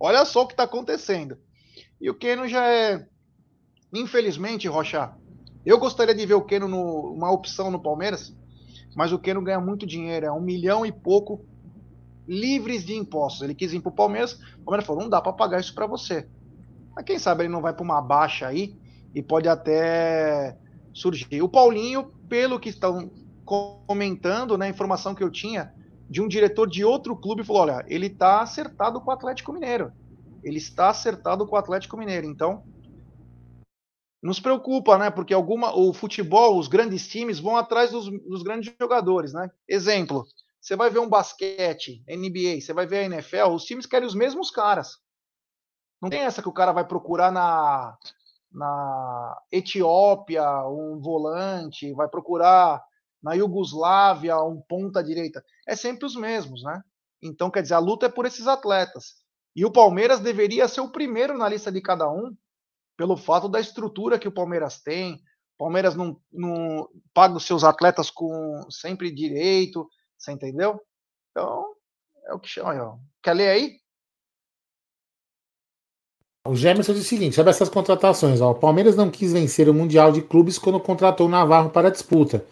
[0.00, 1.36] Olha só o que está acontecendo.
[2.01, 3.07] E o Keno já é.
[3.92, 5.12] Infelizmente, Rocha,
[5.64, 8.34] eu gostaria de ver o Keno numa opção no Palmeiras,
[8.95, 11.45] mas o Keno ganha muito dinheiro, é um milhão e pouco
[12.26, 13.42] livres de impostos.
[13.42, 15.86] Ele quis ir para o Palmeiras, o Palmeiras falou: não dá para pagar isso para
[15.86, 16.28] você.
[16.95, 18.76] Mas quem sabe ele não vai para uma baixa aí
[19.14, 20.57] e pode até
[20.92, 21.42] surgir.
[21.42, 23.11] O Paulinho, pelo que estão
[23.45, 25.72] comentando, né, a informação que eu tinha
[26.09, 29.92] de um diretor de outro clube falou: olha, ele está acertado com o Atlético Mineiro.
[30.45, 32.26] Ele está acertado com o Atlético Mineiro.
[32.26, 32.62] Então,
[34.22, 35.11] nos preocupa, né?
[35.11, 39.51] Porque alguma, o futebol, os grandes times vão atrás dos, dos grandes jogadores, né?
[39.68, 40.26] Exemplo:
[40.61, 44.14] você vai ver um basquete, NBA, você vai ver a NFL, os times querem os
[44.14, 44.99] mesmos caras.
[46.01, 47.97] Não tem essa que o cara vai procurar na,
[48.53, 52.82] na Etiópia um volante, vai procurar
[53.22, 55.42] na Iugoslávia um ponta direita.
[55.66, 56.82] É sempre os mesmos, né?
[57.22, 59.23] Então, quer dizer, a luta é por esses atletas.
[59.55, 62.36] E o Palmeiras deveria ser o primeiro na lista de cada um,
[62.96, 65.14] pelo fato da estrutura que o Palmeiras tem.
[65.57, 69.88] O Palmeiras não, não paga os seus atletas com sempre direito,
[70.18, 70.80] você entendeu?
[71.30, 71.74] Então,
[72.26, 72.98] é o que chama.
[73.22, 73.76] Quer ler aí?
[76.46, 79.74] O Gemerson diz o seguinte: sobre essas contratações, ó, o Palmeiras não quis vencer o
[79.74, 82.44] Mundial de Clubes quando contratou o Navarro para a disputa.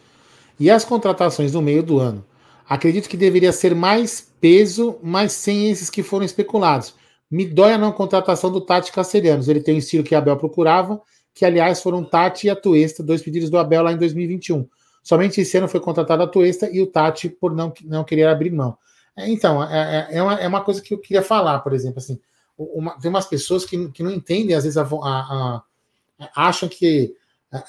[0.59, 2.24] E as contratações no meio do ano?
[2.68, 6.94] Acredito que deveria ser mais peso, mas sem esses que foram especulados.
[7.30, 9.48] Me dói a não contratação do Tati Castelhanos.
[9.48, 11.00] Ele tem o estilo que Abel procurava,
[11.34, 14.68] que aliás foram Tati e a Tuesta, dois pedidos do Abel lá em 2021.
[15.02, 18.50] Somente esse ano foi contratado a Tuesta e o Tati por não, não querer abrir
[18.50, 18.76] mão.
[19.16, 21.98] É, então, é, é, é, uma, é uma coisa que eu queria falar, por exemplo,
[21.98, 22.18] assim
[22.56, 25.62] uma, tem umas pessoas que, que não entendem, às vezes, a, a,
[26.18, 27.14] a, acham que.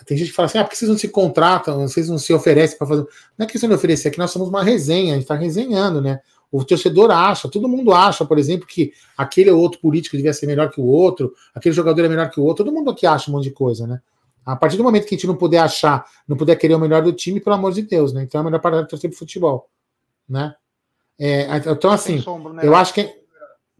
[0.05, 2.33] Tem gente que fala assim: ah, por que vocês não se contratam, vocês não se
[2.33, 3.05] oferecem para fazer.
[3.37, 6.01] Não é questão de oferecer, é que nós somos uma resenha, a gente está resenhando,
[6.01, 6.21] né?
[6.49, 10.45] O torcedor acha, todo mundo acha, por exemplo, que aquele ou outro político devia ser
[10.45, 13.29] melhor que o outro, aquele jogador é melhor que o outro, todo mundo aqui acha
[13.29, 13.99] um monte de coisa, né?
[14.45, 17.01] A partir do momento que a gente não puder achar, não puder querer o melhor
[17.01, 18.23] do time, pelo amor de Deus, né?
[18.23, 19.69] Então é melhor parar de torcer pro futebol,
[20.29, 20.53] né?
[21.19, 22.61] É, então, assim, sombra, né?
[22.65, 23.13] eu acho que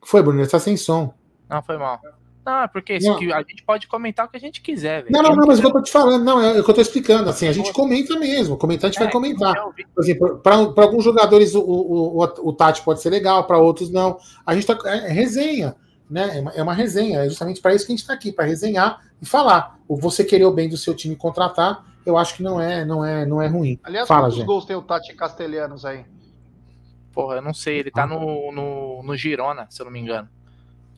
[0.03, 1.13] foi, Bruno, ele tá sem som.
[1.49, 2.01] Não, foi mal.
[2.45, 3.15] Não, é porque não.
[3.33, 5.13] a gente pode comentar o que a gente quiser, velho.
[5.13, 6.69] Não, não, não, mas é o que eu tô te falando, não, é o que
[6.69, 7.29] eu tô explicando.
[7.29, 8.57] Assim, a gente comenta mesmo.
[8.57, 9.55] Comentar, a gente é, vai comentar.
[9.95, 13.89] Por exemplo, para alguns jogadores o, o, o, o Tati pode ser legal, para outros
[13.89, 14.17] não.
[14.45, 14.77] A gente tá.
[14.85, 15.75] É, é resenha,
[16.09, 16.37] né?
[16.37, 17.19] É uma, é uma, resenha.
[17.19, 19.79] É justamente para isso que a gente tá aqui, para resenhar e falar.
[19.87, 23.05] O você querer o bem do seu time contratar, eu acho que não é, não
[23.05, 23.79] é, não é ruim.
[23.83, 24.45] Aliás, Fala, quantos gente.
[24.45, 26.05] gols tem o Tati Castelhanos aí?
[27.13, 30.27] Porra, eu não sei, ele tá no, no, no Girona, se eu não me engano.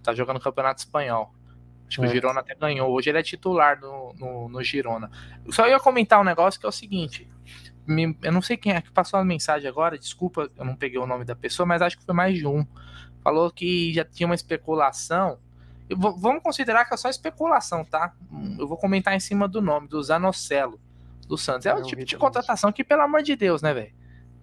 [0.06, 1.34] Tá jogando no Campeonato Espanhol.
[1.88, 2.10] Acho que é.
[2.10, 2.91] o Girona até ganhou.
[2.91, 5.10] Hoje ele é titular no, no, no, Girona.
[5.49, 7.30] Só ia comentar um negócio que é o seguinte.
[7.86, 10.97] Me, eu não sei quem é que passou a mensagem agora, desculpa, eu não peguei
[10.97, 12.66] o nome da pessoa, mas acho que foi mais de um.
[13.24, 15.38] Falou que já tinha uma especulação.
[15.95, 18.14] Vou, vamos considerar que é só especulação, tá?
[18.58, 20.80] Eu vou comentar em cima do nome, do Zanocelo,
[21.28, 21.68] do Santos.
[21.68, 23.93] É o tipo de contratação que, pelo amor de Deus, né, velho?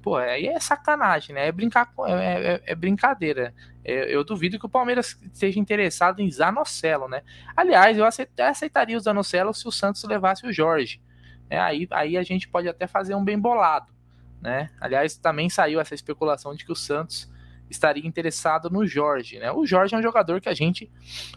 [0.03, 1.46] Pô, aí é sacanagem, né?
[1.46, 3.55] É, brincar, é, é, é brincadeira.
[3.84, 7.22] É, eu duvido que o Palmeiras esteja interessado em Zanocelo, né?
[7.57, 11.00] Aliás, eu aceitaria o Zanocelo se o Santos levasse o Jorge.
[11.48, 13.92] É, aí, aí a gente pode até fazer um bem bolado.
[14.40, 14.70] né?
[14.80, 17.30] Aliás, também saiu essa especulação de que o Santos
[17.70, 19.53] estaria interessado no Jorge, né?
[19.53, 20.90] O Jorge é um jogador que a gente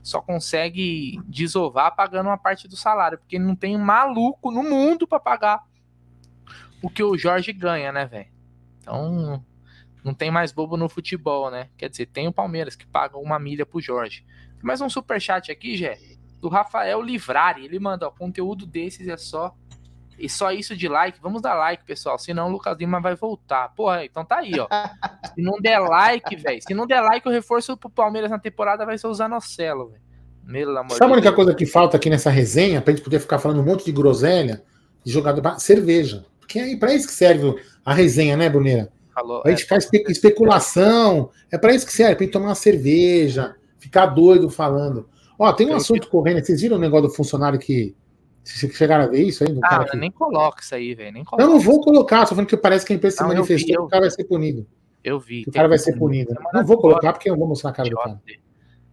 [0.04, 5.20] só consegue desovar pagando uma parte do salário, porque não tem maluco no mundo para
[5.20, 5.64] pagar
[6.82, 8.35] o que o Jorge ganha, né, velho?
[8.86, 9.44] Então,
[10.04, 11.70] não tem mais bobo no futebol, né?
[11.76, 14.24] Quer dizer, tem o Palmeiras que paga uma milha pro Jorge.
[14.54, 15.98] Tem mais um super chat aqui, Jé,
[16.40, 17.66] do Rafael Livrari.
[17.66, 19.56] Ele manda, ó, conteúdo desses é só
[20.20, 21.20] e só isso de like.
[21.20, 22.20] Vamos dar like, pessoal.
[22.20, 23.70] Senão o Lucas Lima vai voltar.
[23.70, 24.68] Porra, então tá aí, ó.
[25.34, 26.62] Se não der like, velho.
[26.62, 30.06] Se não der like, o reforço pro Palmeiras na temporada vai ser o Zanocelo, velho.
[30.92, 33.66] Sabe a única coisa que falta aqui nessa resenha, pra gente poder ficar falando um
[33.66, 34.64] monte de groselha,
[35.04, 35.60] de jogador.
[35.60, 36.24] Cerveja.
[36.46, 38.92] Porque é pra isso que serve a resenha, né, Bruneira?
[39.14, 41.32] Falou, pra gente é, ficar espe especulação.
[41.52, 45.10] É pra isso que serve, gente tomar uma cerveja, ficar doido falando.
[45.40, 46.10] Ó, tem um assunto que...
[46.10, 46.44] correndo.
[46.44, 47.96] Vocês viram o negócio do funcionário que
[48.44, 49.58] vocês chegaram a ver isso aí?
[49.64, 49.98] Ah, que...
[49.98, 51.24] nem coloca isso aí, velho.
[51.38, 53.88] Eu não vou colocar, só falando que parece que a empresa se manifestou que o
[53.88, 54.68] cara vai ser punido.
[55.04, 55.44] Eu vi.
[55.48, 56.34] o cara vai ser punido.
[56.54, 58.10] Não vou colocar porque eu vou mostrar a cara Idiota.
[58.10, 58.40] do cara.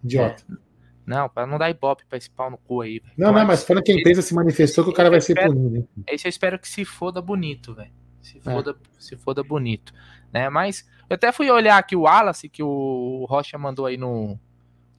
[0.05, 0.45] Idiota.
[0.51, 0.72] É.
[1.05, 3.01] Não, para não dar ibope pra esse pau no cu aí.
[3.01, 3.13] Véio.
[3.17, 5.53] Não, não, mas falando que a empresa se manifestou que o cara vai ser espero,
[5.53, 5.89] punido.
[6.07, 7.93] Esse eu espero que se foda bonito, velho.
[8.21, 8.41] Se é.
[8.41, 9.01] foda, é.
[9.01, 9.93] se foda bonito.
[10.33, 10.49] Né?
[10.49, 14.39] Mas eu até fui olhar aqui o Wallace que o Rocha mandou aí no,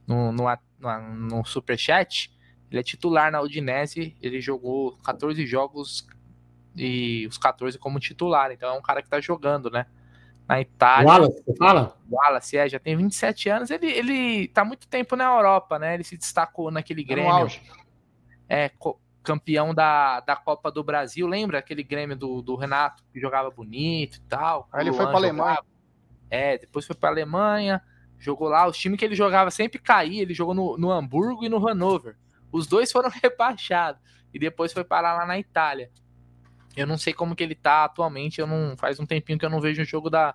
[0.06, 0.44] no, no,
[0.78, 2.30] no, no superchat.
[2.70, 6.06] Ele é titular na Udinese, ele jogou 14 jogos
[6.76, 9.86] e os 14 como titular, então é um cara que tá jogando, né?
[10.46, 11.06] Na Itália.
[11.06, 11.96] Wallace, você fala?
[12.10, 15.94] Wallace, é, já tem 27 anos, ele, ele tá muito tempo na Europa, né?
[15.94, 17.48] Ele se destacou naquele tá Grêmio.
[18.48, 18.70] É,
[19.22, 24.18] campeão da, da Copa do Brasil, lembra aquele Grêmio do, do Renato, que jogava bonito
[24.18, 24.68] e tal?
[24.70, 25.62] Aí ele foi pra Alemanha.
[26.30, 27.82] É, depois foi pra Alemanha,
[28.18, 31.48] jogou lá, os times que ele jogava sempre caía, ele jogou no, no Hamburgo e
[31.48, 32.16] no Hannover.
[32.52, 34.00] Os dois foram rebaixados
[34.32, 35.90] e depois foi parar lá na Itália.
[36.76, 39.50] Eu não sei como que ele tá atualmente, eu não faz um tempinho que eu
[39.50, 40.34] não vejo o jogo da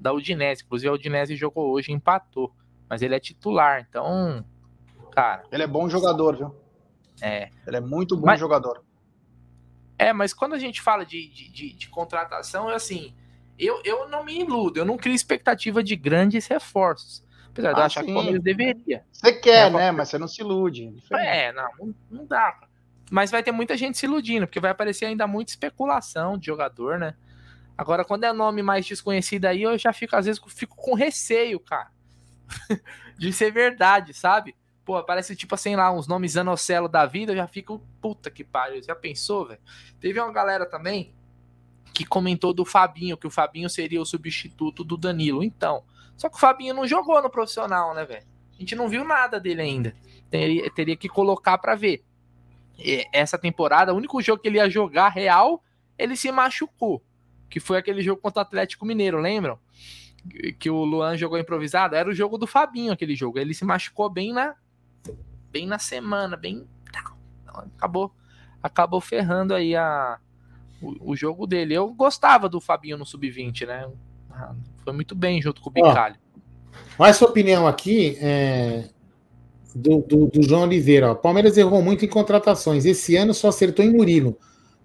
[0.00, 2.54] da Udinese, inclusive a Udinese jogou hoje e empatou,
[2.88, 4.44] mas ele é titular, então,
[5.10, 5.42] cara.
[5.50, 6.54] Ele é bom jogador, viu?
[7.20, 7.50] É.
[7.66, 8.84] Ele é muito bom mas, jogador.
[9.98, 13.12] É, mas quando a gente fala de, de, de, de contratação, é assim,
[13.58, 17.24] eu, eu não me iludo, eu não crio expectativa de grandes reforços.
[17.50, 18.06] Apesar de eu ah, achar sim.
[18.06, 19.04] que o Palmeiras deveria.
[19.12, 19.90] Você quer, né?
[19.90, 20.94] Mas você não se ilude.
[21.12, 22.67] É, não, não, não dá.
[23.10, 26.98] Mas vai ter muita gente se iludindo, porque vai aparecer ainda muita especulação de jogador,
[26.98, 27.14] né?
[27.76, 31.60] Agora, quando é nome mais desconhecido aí, eu já fico, às vezes, fico com receio,
[31.60, 31.90] cara.
[33.16, 34.56] de ser verdade, sabe?
[34.84, 38.42] Pô, aparece tipo assim lá, uns nomes Zanocelo da vida, eu já fico, puta que
[38.42, 38.82] pariu.
[38.82, 39.60] Já pensou, velho?
[40.00, 41.14] Teve uma galera também
[41.92, 45.42] que comentou do Fabinho, que o Fabinho seria o substituto do Danilo.
[45.42, 45.84] Então,
[46.16, 48.26] só que o Fabinho não jogou no profissional, né, velho?
[48.54, 49.94] A gente não viu nada dele ainda.
[50.30, 52.04] Teria, teria que colocar para ver.
[53.12, 55.62] Essa temporada, o único jogo que ele ia jogar real,
[55.98, 57.02] ele se machucou.
[57.50, 59.58] Que foi aquele jogo contra o Atlético Mineiro, lembram?
[60.58, 61.94] Que o Luan jogou improvisado.
[61.96, 63.38] Era o jogo do Fabinho, aquele jogo.
[63.38, 64.54] Ele se machucou bem na,
[65.50, 66.66] bem na semana, bem.
[67.76, 68.14] Acabou,
[68.62, 70.18] acabou ferrando aí a,
[70.80, 71.74] o, o jogo dele.
[71.74, 73.90] Eu gostava do Fabinho no sub-20, né?
[74.84, 76.16] Foi muito bem junto com o Bicalho.
[76.96, 78.88] Mas sua opinião aqui é
[79.74, 81.12] do, do, do, João Oliveira.
[81.12, 82.84] O Palmeiras errou muito em contratações.
[82.84, 84.36] Esse ano só acertou em Murilo.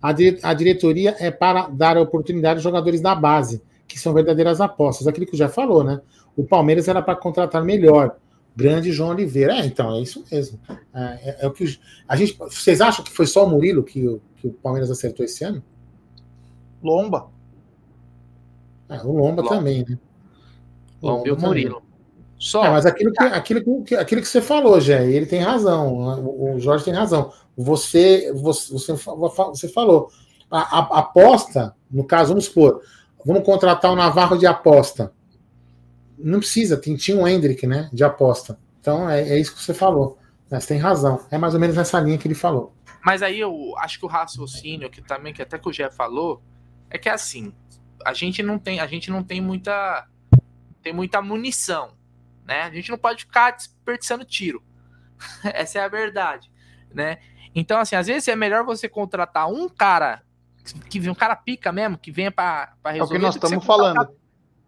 [0.01, 4.59] A, di a diretoria é para dar oportunidade aos jogadores da base, que são verdadeiras
[4.59, 5.07] apostas.
[5.07, 6.01] Aquilo que já falou, né?
[6.35, 8.17] O Palmeiras era para contratar melhor.
[8.55, 9.53] Grande João Oliveira.
[9.53, 10.59] É, então, é isso mesmo.
[10.93, 12.37] É, é, é o que a gente.
[12.37, 15.63] Vocês acham que foi só o Murilo que, que o Palmeiras acertou esse ano?
[16.83, 17.29] Lomba.
[18.89, 19.97] É, o Lomba, Lomba, também, né?
[21.01, 21.81] Lomba, e o Murilo.
[22.43, 22.65] Só.
[22.65, 25.95] É, mas aquilo que, aquilo, que, aquilo que você falou, Jé, ele tem razão.
[25.95, 27.31] O, o Jorge tem razão.
[27.55, 30.09] Você, você, você, você falou.
[30.51, 32.81] A, a, aposta, no caso, vamos supor,
[33.25, 35.13] vamos contratar o Navarro de aposta.
[36.17, 37.89] Não precisa, tem, tinha um Hendrick, né?
[37.93, 38.59] De aposta.
[38.81, 40.17] Então é, é isso que você falou.
[40.51, 41.21] Mas tem razão.
[41.31, 42.73] É mais ou menos nessa linha que ele falou.
[43.05, 46.41] Mas aí eu acho que o raciocínio, que também, que até que o Jé falou,
[46.89, 47.53] é que é assim,
[48.05, 50.05] a gente não tem, a gente não tem muita
[50.81, 51.91] tem muita munição,
[52.45, 52.63] né?
[52.63, 54.63] A gente não pode ficar desperdiçando tiro.
[55.43, 56.51] Essa é a verdade,
[56.93, 57.19] né?
[57.55, 60.21] Então assim, às vezes é melhor você contratar um cara
[60.89, 62.99] que um cara pica mesmo, que venha para resolver.
[62.99, 64.09] É o que nós estamos falando.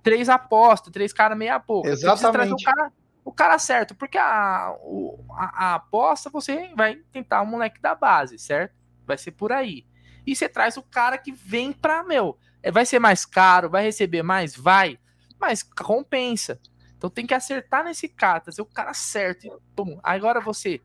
[0.03, 1.88] Três apostas, três caras meia pouco.
[1.88, 2.53] Exatamente.
[2.53, 2.91] O cara,
[3.23, 7.95] o cara certo, porque a, o, a, a aposta você vai tentar o moleque da
[7.95, 8.76] base, certo?
[9.05, 9.86] Vai ser por aí.
[10.28, 13.84] E você traz o cara que vem para meu, é, vai ser mais caro, vai
[13.84, 14.55] receber mais?
[14.55, 14.99] Vai.
[15.39, 16.59] Mas compensa.
[17.05, 19.61] Então tem que acertar nesse trazer o cara certo.
[20.01, 20.81] Agora você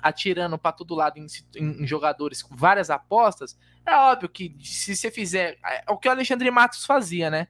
[0.00, 1.26] atirando para todo lado em,
[1.56, 5.58] em, jogadores com várias apostas, É óbvio que se você fizer.
[5.64, 7.48] É o que o Alexandre Matos fazia, né?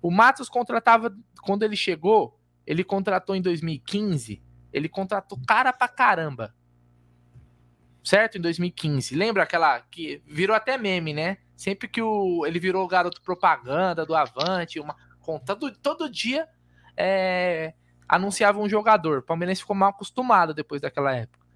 [0.00, 1.12] O Matos contratava.
[1.42, 4.40] Quando ele chegou, ele contratou em 2015.
[4.72, 6.54] Ele contratou cara pra caramba.
[8.04, 8.38] Certo?
[8.38, 9.16] Em 2015.
[9.16, 11.38] Lembra aquela que virou até meme, né?
[11.56, 16.48] Sempre que o, ele virou o garoto propaganda do Avante, uma conta todo dia
[16.96, 17.74] é,
[18.08, 19.18] anunciava um jogador.
[19.18, 21.46] O Palmeiras ficou mal acostumado depois daquela época.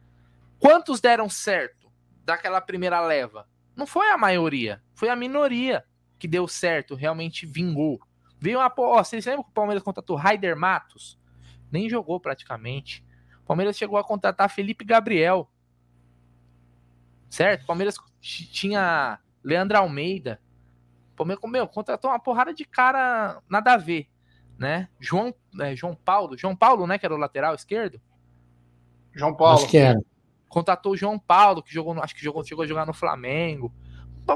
[0.59, 1.91] Quantos deram certo
[2.25, 3.49] daquela primeira leva?
[3.75, 5.85] Não foi a maioria, foi a minoria
[6.19, 8.01] que deu certo, realmente vingou.
[8.39, 8.73] Veio uma.
[8.77, 11.19] Ó, vocês lembram que o Palmeiras contratou Raider Matos?
[11.71, 13.05] Nem jogou praticamente.
[13.43, 15.51] O Palmeiras chegou a contratar Felipe Gabriel.
[17.29, 17.65] Certo?
[17.65, 20.41] O Palmeiras tinha Leandro Almeida.
[21.13, 24.09] O Palmeiras, meu, contratou uma porrada de cara nada a ver,
[24.59, 24.89] né?
[24.99, 28.01] João, é, João Paulo, João Paulo, né, que era o lateral esquerdo.
[29.13, 29.59] João Paulo.
[29.59, 30.01] Acho que era
[30.57, 33.71] contratou o João Paulo, que jogou, no, acho que jogou, chegou a jogar no Flamengo.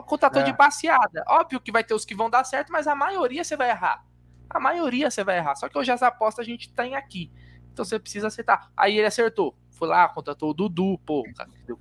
[0.07, 0.45] Contratou é.
[0.45, 1.25] de passeada.
[1.27, 4.05] Óbvio que vai ter os que vão dar certo, mas a maioria você vai errar.
[4.49, 5.57] A maioria você vai errar.
[5.57, 7.33] Só que hoje as apostas a gente tem aqui.
[7.73, 8.71] Então você precisa acertar.
[8.77, 9.57] Aí ele acertou.
[9.71, 11.79] Foi lá, contratou o Dudu, pô, cara, deu,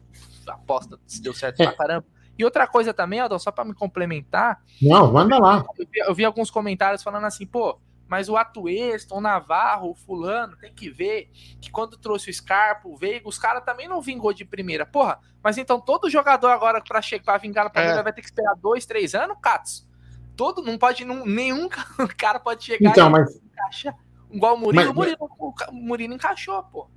[0.47, 1.65] aposta deu certo é.
[1.65, 2.05] pra caramba.
[2.37, 4.63] E outra coisa também, Aldão, só para me complementar.
[4.81, 5.65] Não, manda lá.
[5.77, 7.77] Eu vi, eu vi, alguns comentários falando assim, pô,
[8.09, 11.29] mas o Atueston, o Navarro, o Fulano, tem que ver
[11.61, 14.83] que quando trouxe o Scarpa, o Veiga, os caras também não vingou de primeira.
[14.83, 18.03] Porra, mas então todo jogador agora para chegar pra vingar na primeira é.
[18.03, 19.87] vai ter que esperar dois, três anos, Catos?
[20.35, 21.69] Todo, não pode, não, nenhum
[22.17, 23.35] cara pode chegar então, mas...
[23.35, 23.95] encaixar.
[24.31, 25.29] Igual o Murilo, mas, o, Murilo
[25.69, 26.89] o Murilo encaixou, pô.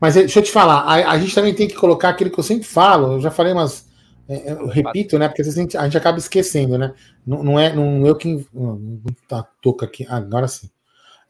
[0.00, 2.44] Mas deixa eu te falar, a, a, gente também tem que colocar aquilo que eu
[2.44, 3.88] sempre falo, eu já falei umas
[4.28, 5.28] eu repito, né?
[5.28, 6.94] Porque às vezes a gente, a gente acaba esquecendo, né?
[7.26, 8.46] Não, não é não eu que.
[8.52, 10.06] Não, tá, toca aqui.
[10.08, 10.70] Ah, agora sim.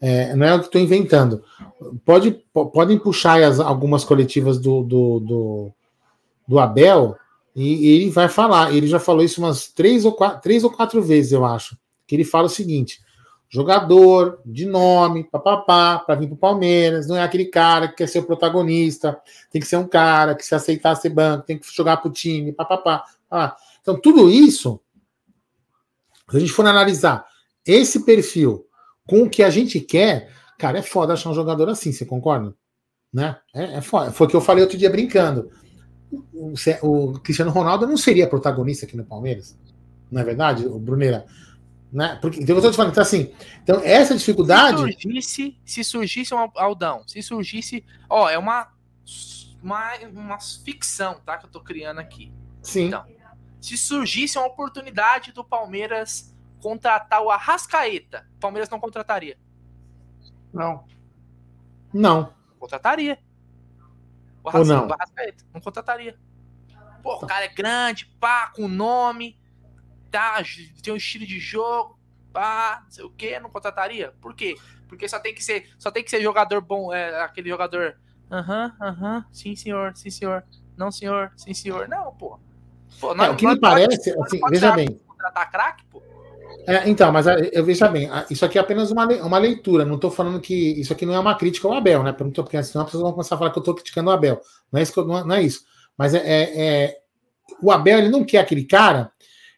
[0.01, 1.43] É, não é o que estou inventando.
[2.05, 5.73] Pode, podem puxar as, algumas coletivas do, do, do,
[6.47, 7.17] do Abel
[7.55, 8.75] e, e, ele vai falar.
[8.75, 11.77] Ele já falou isso umas três ou, quatro, três ou quatro vezes, eu acho.
[12.07, 13.01] Que ele fala o seguinte:
[13.55, 18.09] jogador de nome, papapá, para vir para o Palmeiras, não é aquele cara que quer
[18.09, 19.17] ser o protagonista,
[19.49, 22.13] tem que ser um cara que se aceitar ser banco, tem que jogar para o
[22.13, 23.05] time, papapá.
[23.31, 24.81] Ah, então, tudo isso,
[26.29, 27.25] se a gente for analisar
[27.65, 28.67] esse perfil
[29.07, 32.57] com o que a gente quer, cara, é foda achar um jogador assim, você concorda?
[33.13, 33.37] Né?
[33.55, 34.11] É, é foda.
[34.11, 35.49] Foi o que eu falei outro dia brincando.
[36.33, 39.57] O, o Cristiano Ronaldo não seria protagonista aqui no Palmeiras,
[40.11, 41.25] não é verdade, o Bruneira?
[41.95, 42.19] Né?
[42.21, 43.33] Porque, então, eu tô te falando, então, assim,
[43.63, 44.79] então, essa dificuldade.
[44.79, 47.87] Se surgisse, se surgisse um Aldão, se surgisse.
[48.11, 48.67] Ó, é uma,
[49.63, 51.39] uma, uma ficção, tá?
[51.39, 52.33] Que eu tô criando aqui.
[52.61, 52.87] Sim.
[52.87, 53.07] Então,
[53.61, 59.39] se surgisse uma oportunidade do Palmeiras contratar o Arrascaeta, o Palmeiras não contrataria.
[60.53, 60.85] Não.
[61.93, 62.35] Não.
[62.59, 63.21] Contrataria.
[64.43, 64.89] O Arrascaeta, Ou não.
[64.89, 66.19] O Arrascaeta, não contrataria.
[67.05, 69.39] Pô, o cara é grande, pá, com nome
[70.15, 70.41] tá,
[70.81, 71.99] tem um estilo de jogo,
[72.33, 74.15] pá, não sei o que, não contrataria?
[74.21, 74.55] Por quê?
[74.89, 77.97] Porque só tem que ser, só tem que ser jogador bom, é, aquele jogador,
[78.31, 80.45] aham, aham, sim senhor, sim senhor,
[80.77, 82.39] não senhor, sim senhor, não, pô.
[83.01, 85.01] pô não, é, o que me parece, assim, veja bem.
[85.05, 86.01] Contratar craque, pô.
[86.65, 89.97] É, então, mas é, eu veja bem, isso aqui é apenas uma, uma leitura, não
[89.97, 92.13] estou falando que isso aqui não é uma crítica ao Abel, né?
[92.13, 94.41] Porque senão as pessoas vão começar a falar que eu estou criticando o Abel.
[94.71, 95.65] Não é isso, eu, não, não, é isso.
[95.99, 96.99] Mas é, é, é,
[97.61, 99.13] o Abel ele não quer aquele cara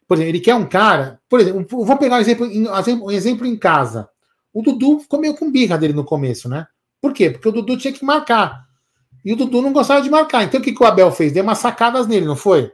[0.07, 1.21] por exemplo, ele quer um cara.
[1.29, 4.09] Por exemplo, vou pegar um exemplo, um exemplo em casa.
[4.53, 6.67] O Dudu ficou meio com birra dele no começo, né?
[7.01, 7.31] Por quê?
[7.31, 8.67] Porque o Dudu tinha que marcar.
[9.25, 10.45] E o Dudu não gostava de marcar.
[10.45, 11.33] Então o que, que o Abel fez?
[11.33, 12.71] Deu umas sacadas nele, não foi?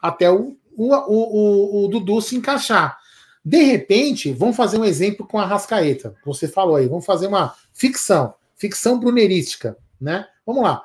[0.00, 2.98] Até o, o, o, o, Dudu se encaixar.
[3.44, 6.14] De repente, vamos fazer um exemplo com a Rascaeta.
[6.24, 10.26] Você falou aí, vamos fazer uma ficção, ficção brunerística, né?
[10.46, 10.82] Vamos lá.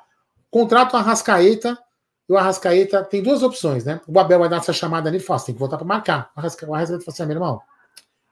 [0.51, 1.77] Contrato a Rascaeta
[2.27, 4.01] e o Arrascaeta tem duas opções, né?
[4.07, 6.31] O Abel vai dar essa chamada nele e fala: tem que voltar para marcar.
[6.35, 7.61] O Arrascaeta, o Arrascaeta fala assim: ah, meu irmão,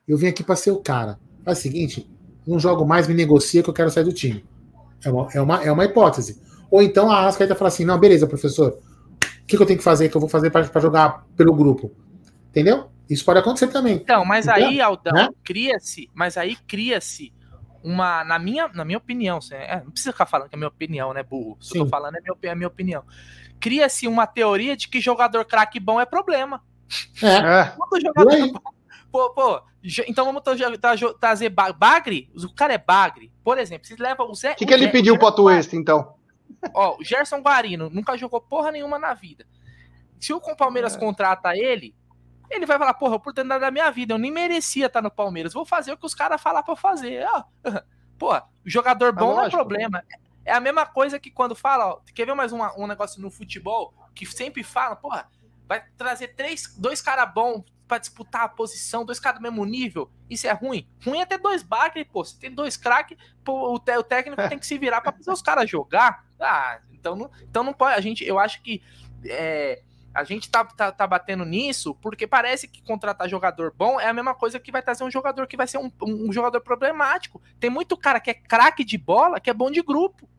[0.07, 1.19] eu vim aqui para ser o cara.
[1.45, 2.09] Faz o seguinte:
[2.45, 4.43] não jogo mais, me negocia que eu quero sair do time.
[5.05, 6.41] É uma, é uma, é uma hipótese.
[6.71, 9.85] Ou então a Arrascaeta fala assim: não, beleza, professor, o que, que eu tenho que
[9.85, 11.91] fazer que eu vou fazer para jogar pelo grupo?
[12.49, 12.89] Entendeu?
[13.07, 13.95] Isso pode acontecer também.
[13.95, 14.69] Então, mas Entendeu?
[14.69, 15.29] aí, Aldão, né?
[15.43, 17.31] cria-se, mas aí cria-se
[17.83, 21.13] uma, na minha, na minha opinião, é, não precisa ficar falando que é minha opinião,
[21.13, 21.57] né, burro?
[21.59, 23.03] Se eu tô falando é minha, é minha opinião
[23.63, 26.61] cria-se uma teoria de que jogador craque bom é problema.
[27.21, 27.63] É.
[27.63, 28.73] Todo jogador bom.
[29.09, 29.61] Pô, pô,
[30.05, 30.41] então vamos
[31.17, 32.29] trazer Bagre.
[32.35, 33.31] O cara é Bagre.
[33.41, 34.51] Por exemplo, se leva o Zé.
[34.51, 36.15] O que, que ele pediu pro Atuesta, então?
[36.73, 39.45] Ó, o Gerson Guarino nunca jogou porra nenhuma na vida.
[40.19, 40.99] Se o Palmeiras é.
[40.99, 41.95] contrata ele,
[42.49, 45.53] ele vai falar, porra, oportunidade da minha vida, eu nem merecia estar no Palmeiras.
[45.53, 47.25] Vou fazer o que os caras falar pra eu fazer.
[47.33, 47.43] Ó,
[48.19, 50.03] porra, jogador bom é não é problema.
[50.45, 53.31] É a mesma coisa que quando fala, ó, quer ver mais uma, um negócio no
[53.31, 55.29] futebol que sempre fala, porra,
[55.67, 60.09] vai trazer três, dois caras bons para disputar a posição, dois caras do mesmo nível.
[60.29, 60.87] Isso é ruim?
[61.03, 62.23] Ruim é ter dois bagre, pô.
[62.23, 63.17] Se tem dois craques,
[63.47, 66.25] o, o técnico tem que se virar para fazer os caras jogar.
[66.39, 67.95] Ah, então não, então não pode.
[67.95, 68.81] A gente, eu acho que
[69.25, 69.83] é,
[70.13, 74.13] a gente tá, tá, tá, batendo nisso porque parece que contratar jogador bom é a
[74.13, 77.41] mesma coisa que vai trazer um jogador que vai ser um, um jogador problemático.
[77.59, 80.29] Tem muito cara que é craque de bola que é bom de grupo.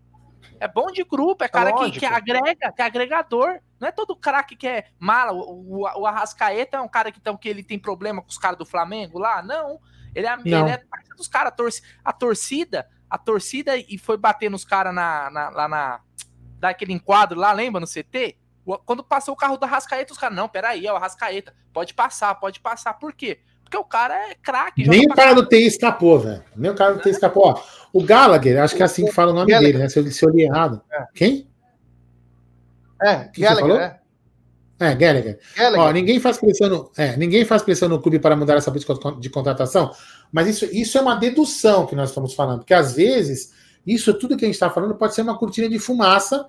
[0.61, 3.61] É bom de grupo, é cara que, que, agrega, que é agregador.
[3.81, 5.33] Não é todo craque que é mala.
[5.33, 8.39] O, o, o, Arrascaeta é um cara que, então, que ele tem problema com os
[8.39, 9.43] caras do Flamengo lá?
[9.43, 9.81] Não.
[10.15, 10.83] Ele é, ele é
[11.17, 11.53] dos caras.
[12.05, 16.01] A torcida, a torcida e foi bater nos caras na, na, lá na.
[16.59, 18.39] Daquele enquadro lá, lembra no CT?
[18.87, 21.55] Quando passou o carro do Arrascaeta, os caras, não, peraí, é o Arrascaeta.
[21.73, 22.95] Pode passar, pode passar.
[22.95, 23.43] Por quê?
[23.65, 24.89] Porque o cara é craque.
[24.89, 26.45] Nem o cara do TI escapou, velho.
[26.55, 27.49] Nem o cara do TI escapou.
[27.49, 27.63] Ó,
[27.93, 29.73] o Gallagher, acho que é assim que fala o nome Gallagher.
[29.73, 29.89] dele, né?
[29.89, 30.81] Se eu, se eu li errado.
[30.93, 31.07] É.
[31.15, 31.49] Quem?
[33.03, 34.01] É, Gallagher, é.
[34.79, 35.39] É, Gallagher.
[35.57, 35.81] Gallagher.
[35.81, 38.95] Ó, ninguém faz pressão no, é, ninguém faz pressão no clube para mudar essa política
[39.21, 39.93] de contratação,
[40.33, 43.53] mas isso, isso é uma dedução que nós estamos falando, porque às vezes
[43.87, 46.49] isso tudo que a gente está falando pode ser uma cortina de fumaça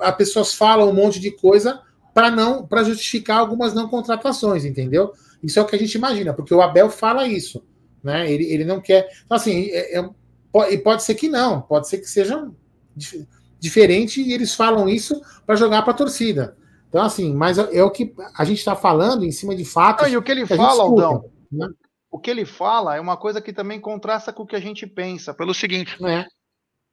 [0.00, 1.80] as pessoas falam um monte de coisa
[2.14, 5.12] para não para justificar algumas não contratações, entendeu?
[5.42, 7.64] Isso é o que a gente imagina, porque o Abel fala isso,
[8.02, 8.30] né?
[8.30, 9.08] Ele, ele não quer.
[9.24, 10.10] Então, assim, é, é,
[10.52, 12.50] pode, pode ser que não, pode ser que seja
[12.94, 13.26] dif
[13.58, 16.56] diferente e eles falam isso para jogar para a torcida.
[16.88, 20.06] Então, assim, mas é, é, o que a gente está falando em cima de fatos.
[20.06, 21.68] Não, e o que ele que fala, Aldão, né?
[22.10, 24.86] o que ele fala é uma coisa que também contrasta com o que a gente
[24.86, 25.34] pensa.
[25.34, 26.26] Pelo seguinte, é.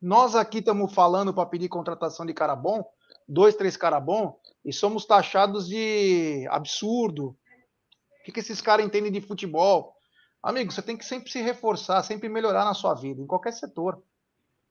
[0.02, 2.84] Nós aqui estamos falando para pedir contratação de cara bom,
[3.26, 7.38] dois, três cara bom, e somos taxados de absurdo.
[8.24, 9.98] O que, que esses caras entendem de futebol?
[10.42, 14.02] Amigo, você tem que sempre se reforçar, sempre melhorar na sua vida, em qualquer setor.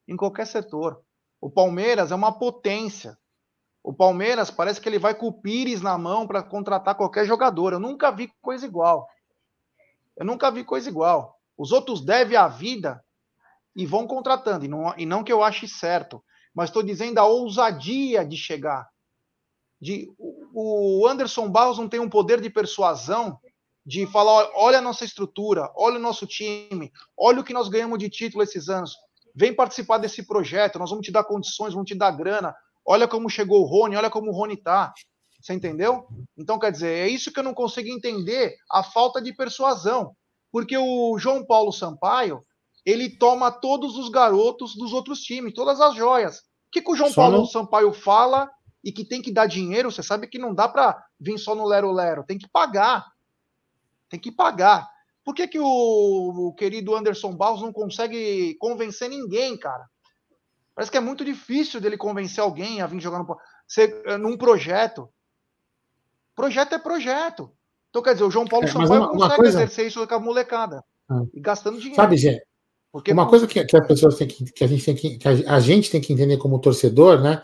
[0.09, 1.05] Em qualquer setor.
[1.39, 3.15] O Palmeiras é uma potência.
[3.85, 7.75] O Palmeiras parece que ele vai com o Pires na mão para contratar qualquer jogador.
[7.75, 9.07] Eu nunca vi coisa igual.
[10.17, 11.39] Eu nunca vi coisa igual.
[11.55, 13.05] Os outros devem a vida
[13.77, 14.65] e vão contratando.
[14.65, 16.25] E não, e não que eu ache certo,
[16.55, 18.89] mas estou dizendo a ousadia de chegar.
[19.83, 20.09] De,
[20.55, 23.37] o Anderson Barros não tem um poder de persuasão
[23.85, 27.99] de falar: olha a nossa estrutura, olha o nosso time, olha o que nós ganhamos
[27.99, 28.95] de título esses anos.
[29.35, 32.55] Vem participar desse projeto, nós vamos te dar condições, vamos te dar grana.
[32.87, 34.93] Olha como chegou o Rony, olha como o Rony tá.
[35.41, 36.07] Você entendeu?
[36.39, 40.15] Então, quer dizer, é isso que eu não consigo entender a falta de persuasão.
[40.53, 42.45] Porque o João Paulo Sampaio,
[42.87, 46.39] ele toma todos os garotos dos outros times, todas as joias.
[46.39, 47.47] O que, que o João só Paulo no...
[47.47, 48.49] Sampaio fala
[48.83, 49.91] e que tem que dar dinheiro?
[49.91, 53.07] Você sabe que não dá para vir só no lero-lero, tem que pagar.
[54.09, 54.89] Tem que pagar.
[55.25, 55.65] Por que, que o,
[56.49, 59.87] o querido Anderson Barros não consegue convencer ninguém, cara?
[60.75, 64.37] Parece que é muito difícil dele convencer alguém a vir jogar no, ser, eh, num
[64.37, 65.09] projeto.
[66.35, 67.53] Projeto é projeto.
[67.91, 69.59] Então, quer dizer, o João Paulo é, Sampaio uma, consegue uma coisa...
[69.59, 70.83] exercer isso com a molecada.
[71.09, 71.23] Ah.
[71.33, 71.97] E gastando dinheiro.
[71.97, 72.43] Sabe, Gê,
[72.91, 73.81] porque uma coisa que, que,
[74.53, 77.43] que a gente tem que, que a gente tem que entender como torcedor, né?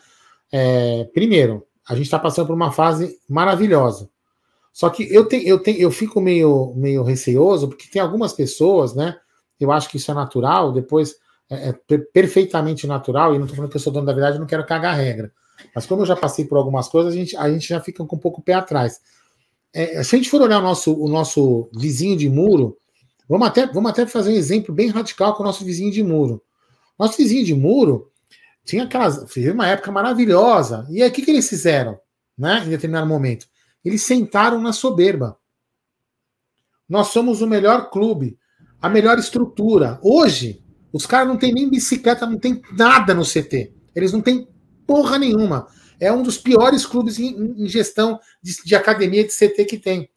[0.52, 4.08] É, primeiro, a gente está passando por uma fase maravilhosa.
[4.72, 8.94] Só que eu tenho, eu tenho, eu fico meio, meio receoso porque tem algumas pessoas,
[8.94, 9.16] né?
[9.58, 10.72] Eu acho que isso é natural.
[10.72, 11.16] Depois
[11.50, 13.34] é, é perfeitamente natural.
[13.34, 14.96] E não estou falando que eu sou dono da verdade, eu não quero cagar a
[14.96, 15.32] regra.
[15.74, 18.16] Mas como eu já passei por algumas coisas, a gente, a gente já fica com
[18.16, 19.00] um pouco o pé atrás.
[19.72, 22.78] É, se a gente for olhar o nosso, o nosso vizinho de muro,
[23.28, 26.42] Vamos até, vamos até fazer um exemplo bem radical com o nosso vizinho de muro.
[26.98, 28.10] Nosso vizinho de muro
[28.68, 29.24] tinha aquelas.
[29.32, 30.86] Fez uma época maravilhosa.
[30.90, 31.98] E aí, o que, que eles fizeram,
[32.36, 32.62] né?
[32.66, 33.46] Em determinado momento?
[33.82, 35.38] Eles sentaram na soberba.
[36.86, 38.38] Nós somos o melhor clube,
[38.80, 39.98] a melhor estrutura.
[40.02, 40.62] Hoje,
[40.92, 43.74] os caras não tem nem bicicleta, não tem nada no CT.
[43.94, 44.46] Eles não têm
[44.86, 45.66] porra nenhuma.
[45.98, 50.08] É um dos piores clubes em, em gestão de, de academia de CT que tem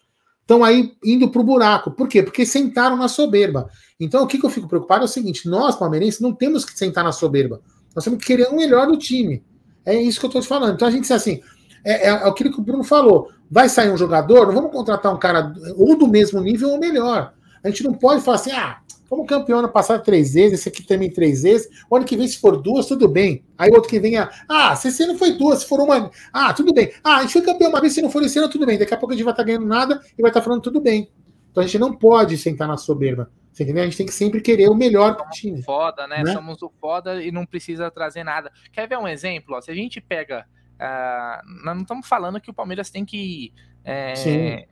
[0.41, 1.91] estão aí indo para o buraco.
[1.91, 2.21] Por quê?
[2.21, 3.69] Porque sentaram na soberba.
[3.97, 6.77] Então, o que, que eu fico preocupado é o seguinte: nós, palmeirenses, não temos que
[6.77, 7.61] sentar na soberba.
[7.95, 9.43] Nós temos que querer o melhor do time.
[9.85, 10.75] É isso que eu estou te falando.
[10.75, 11.41] Então, a gente diz assim:
[11.83, 13.29] é, é, é aquilo que o Bruno falou.
[13.49, 17.33] Vai sair um jogador, não vamos contratar um cara ou do mesmo nível ou melhor.
[17.63, 18.79] A gente não pode falar assim, ah,
[19.09, 21.67] como campeão ano passado três vezes, esse aqui também três vezes.
[21.89, 23.43] O ano que vem, se for duas, tudo bem.
[23.57, 26.09] Aí o outro que vem, ah, se esse ano foi duas, se for uma.
[26.31, 26.93] Ah, tudo bem.
[27.03, 28.77] Ah, a gente foi campeão uma vez, se não for esse ano, tudo bem.
[28.77, 30.61] Daqui a pouco a gente vai estar tá ganhando nada e vai estar tá falando
[30.61, 31.11] tudo bem.
[31.51, 33.29] Então a gente não pode sentar na soberba.
[33.51, 33.83] Você entendeu?
[33.83, 35.61] A gente tem que sempre querer o melhor para o time.
[35.61, 36.23] Foda, né?
[36.23, 36.33] né?
[36.33, 38.51] Somos o foda e não precisa trazer nada.
[38.71, 39.55] Quer ver um exemplo?
[39.55, 40.47] Ó, se a gente pega.
[40.75, 43.53] Uh, nós não estamos falando que o Palmeiras tem que.
[43.83, 44.67] É,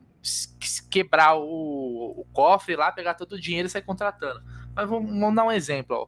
[0.90, 4.42] quebrar o, o, cofre lá, pegar todo o dinheiro e sair contratando.
[4.76, 5.96] Mas vamos, vamos dar um exemplo.
[5.96, 6.08] Ó.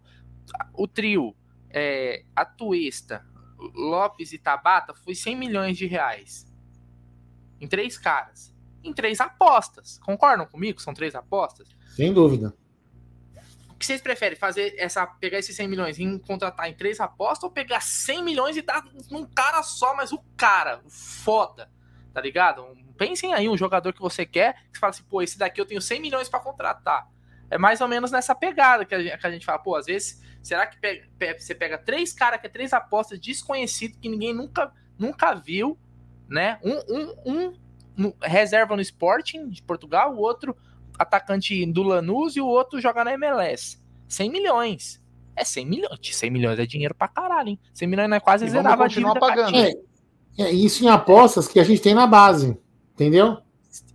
[0.74, 1.36] O trio,
[1.70, 3.26] é, a Tuesta,
[3.76, 6.48] Lopes e Tabata foi 100 milhões de reais.
[7.60, 8.54] em três caras,
[8.84, 10.00] em três apostas.
[10.00, 10.82] Concordam comigo?
[10.82, 11.70] São três apostas?
[11.96, 12.54] Sem dúvida.
[13.82, 14.38] Que vocês preferem?
[14.38, 18.56] Fazer essa, pegar esses 100 milhões e contratar em três apostas ou pegar 100 milhões
[18.56, 21.68] e dar num cara só, mas o cara, foda,
[22.14, 22.64] tá ligado?
[22.96, 25.66] Pensem aí um jogador que você quer, que você fala assim, pô, esse daqui eu
[25.66, 27.10] tenho 100 milhões para contratar.
[27.50, 29.88] É mais ou menos nessa pegada que a, gente, que a gente fala, pô, às
[29.88, 34.32] vezes, será que pega, você pega três caras que é três apostas desconhecidos que ninguém
[34.32, 35.76] nunca, nunca viu,
[36.30, 36.60] né?
[36.64, 37.60] Um, um, um
[37.98, 40.56] no, reserva no Sporting de Portugal, o outro
[41.02, 43.80] atacante do Lanús e o outro joga na MLS.
[44.08, 45.02] 100 milhões.
[45.36, 46.00] É 100 milhões.
[46.02, 47.60] 100 milhões é dinheiro pra caralho, hein?
[47.74, 49.20] 100 milhões não é quase zerava a dívida.
[49.20, 49.56] Pagando.
[49.58, 49.74] É,
[50.38, 52.58] é, isso em apostas que a gente tem na base.
[52.94, 53.38] Entendeu?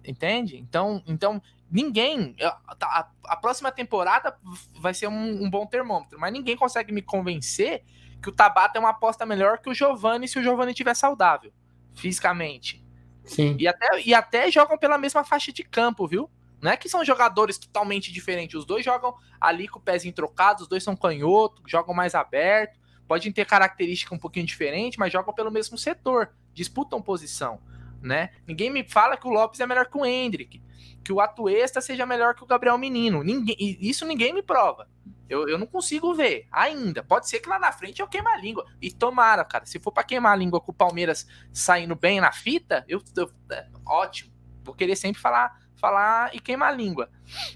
[0.05, 0.57] Entende?
[0.57, 1.41] Então, então
[1.71, 2.35] ninguém.
[2.81, 4.37] A, a próxima temporada
[4.81, 7.83] vai ser um, um, bom termômetro, mas ninguém consegue me convencer
[8.23, 11.53] que o Tabata é uma aposta melhor que o Giovanni se o Giovanni estiver saudável,
[11.95, 12.85] fisicamente.
[13.25, 13.57] Sim.
[13.59, 16.31] E até, e até jogam pela mesma faixa de campo, viu?
[16.67, 18.57] Não é que são jogadores totalmente diferentes.
[18.57, 22.77] Os dois jogam ali com o pezinho trocado, os dois são canhoto, jogam mais aberto.
[23.07, 27.61] Podem ter característica um pouquinho diferente, mas jogam pelo mesmo setor, disputam posição,
[28.03, 28.31] né?
[28.45, 30.61] Ninguém me fala que o Lopes é melhor que o Hendrick,
[31.05, 33.23] que o Atuesta seja melhor que o Gabriel Menino.
[33.23, 34.89] Ninguém, isso ninguém me prova.
[35.29, 37.05] Eu, eu não consigo ver ainda.
[37.05, 38.67] Pode ser que lá na frente eu queime a língua.
[38.83, 39.67] E tomara, cara.
[39.67, 43.31] Se for para queimar a língua com o Palmeiras saindo bem na fita, eu, eu
[43.53, 44.35] é, ótimo.
[44.64, 47.11] Vou querer sempre falar falar e queimar a língua.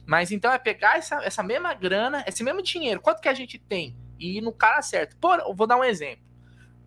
[0.07, 3.59] Mas então é pegar essa, essa mesma grana, esse mesmo dinheiro, quanto que a gente
[3.59, 5.16] tem, e ir no cara certo.
[5.16, 6.25] Por, vou dar um exemplo.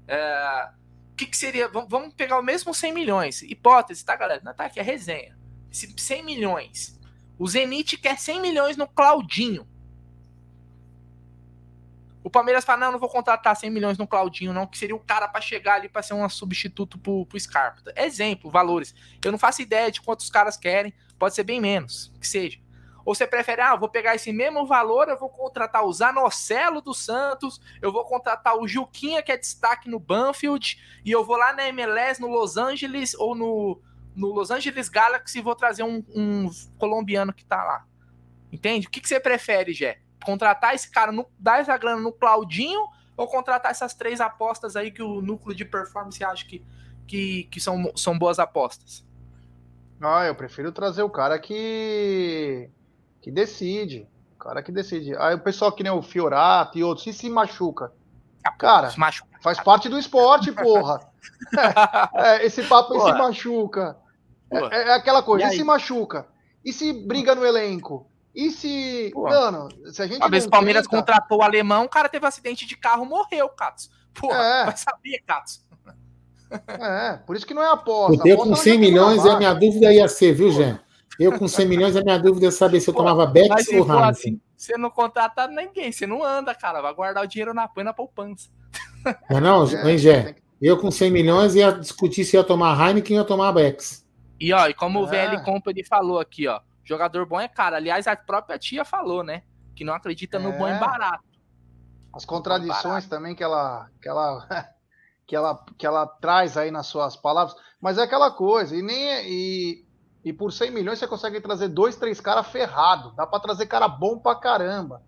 [0.07, 0.69] É,
[1.11, 1.67] o que, que seria?
[1.67, 3.41] Vamos pegar o mesmo 100 milhões.
[3.41, 4.41] Hipótese, tá, galera?
[4.43, 5.37] Não tá aqui, é resenha.
[5.71, 6.99] 100 milhões.
[7.37, 9.67] O Zenit quer 100 milhões no Claudinho.
[12.23, 14.99] O Palmeiras fala: não, não vou contratar 100 milhões no Claudinho, não, que seria o
[14.99, 17.91] cara para chegar ali para ser um substituto pro, pro Scarpa.
[17.95, 18.95] Exemplo, valores.
[19.23, 20.93] Eu não faço ideia de quantos caras querem,
[21.23, 22.59] pode ser bem menos, que seja.
[23.05, 26.81] Ou você prefere, ah, eu vou pegar esse mesmo valor, eu vou contratar o Zanocelo
[26.81, 31.35] do Santos, eu vou contratar o Juquinha, que é destaque no Banfield, e eu vou
[31.35, 33.81] lá na MLS, no Los Angeles, ou no,
[34.15, 37.85] no Los Angeles Galaxy, e vou trazer um, um colombiano que tá lá.
[38.51, 38.87] Entende?
[38.87, 40.03] O que, que você prefere, Jé?
[40.23, 44.91] contratar esse cara, no, dar essa grana no Claudinho ou contratar essas três apostas aí
[44.91, 46.65] que o núcleo de performance acha que,
[47.05, 49.05] que, que são, são boas apostas?
[50.03, 52.69] Ah, eu prefiro trazer o cara que
[53.21, 54.07] que decide.
[54.35, 55.15] O cara que decide.
[55.17, 57.91] Aí o pessoal que nem o Fiorato e outros, se se machuca.
[58.59, 59.39] Cara, se machuca.
[59.41, 60.99] faz parte do esporte, porra.
[62.15, 63.97] é, é, esse papo aí se machuca.
[64.51, 66.27] É, é, aquela coisa, e, e se machuca?
[66.63, 68.09] E se briga no elenco?
[68.35, 69.11] E se.
[69.13, 70.17] Pô, mano, se a gente.
[70.17, 70.97] Uma vez o Palmeiras tenta...
[70.97, 73.89] contratou o alemão, o cara teve um acidente de carro morreu, Catos.
[74.13, 74.65] Pô, é.
[74.65, 75.63] vai saber, Catos.
[76.67, 78.27] É, por isso que não é aposta.
[78.27, 80.79] Eu com 100 milhões, a minha dúvida ia ser, viu, Jean?
[81.19, 84.03] Eu com 100 milhões, a minha dúvida é saber se eu tomava Bex ou Heineken.
[84.03, 86.81] Assim, você não contrata ninguém, você não anda, cara.
[86.81, 88.49] Vai guardar o dinheiro na põe na poupança.
[89.29, 93.23] Mas não, é, Gé, eu com 100 milhões ia discutir se ia tomar Heineken ou
[93.23, 94.03] ia tomar Bex.
[94.39, 95.01] E ó, e como é.
[95.01, 96.59] o VL Company falou aqui, ó.
[96.83, 97.75] Jogador bom é caro.
[97.75, 99.43] Aliás, a própria tia falou, né?
[99.75, 100.79] Que não acredita no bom e é.
[100.79, 101.23] barato.
[102.13, 104.69] As contradições também que ela, que ela
[105.25, 109.09] que ela que ela traz aí nas suas palavras, mas é aquela coisa, e nem
[109.09, 109.85] é, e,
[110.23, 113.87] e por 100 milhões você consegue trazer dois, três caras ferrado, dá para trazer cara
[113.87, 115.01] bom pra caramba.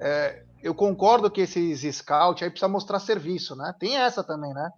[0.00, 3.74] É, eu concordo que esses scouts aí precisa mostrar serviço, né?
[3.78, 4.70] Tem essa também, né?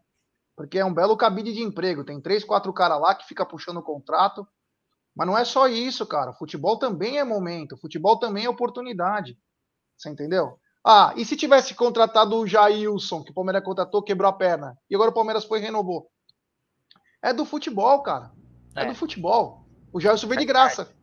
[0.57, 3.79] Porque é um belo cabide de emprego, tem três, quatro caras lá que fica puxando
[3.79, 4.47] o contrato,
[5.15, 6.33] mas não é só isso, cara.
[6.33, 9.39] Futebol também é momento, futebol também é oportunidade.
[9.97, 10.59] Você entendeu?
[10.89, 14.95] Ah, e se tivesse contratado o Jailson, que o Palmeiras contratou, quebrou a perna, e
[14.95, 16.09] agora o Palmeiras foi e renovou?
[17.21, 18.31] É do futebol, cara.
[18.77, 19.67] É, é do futebol.
[19.93, 20.95] O Jailson veio de graça.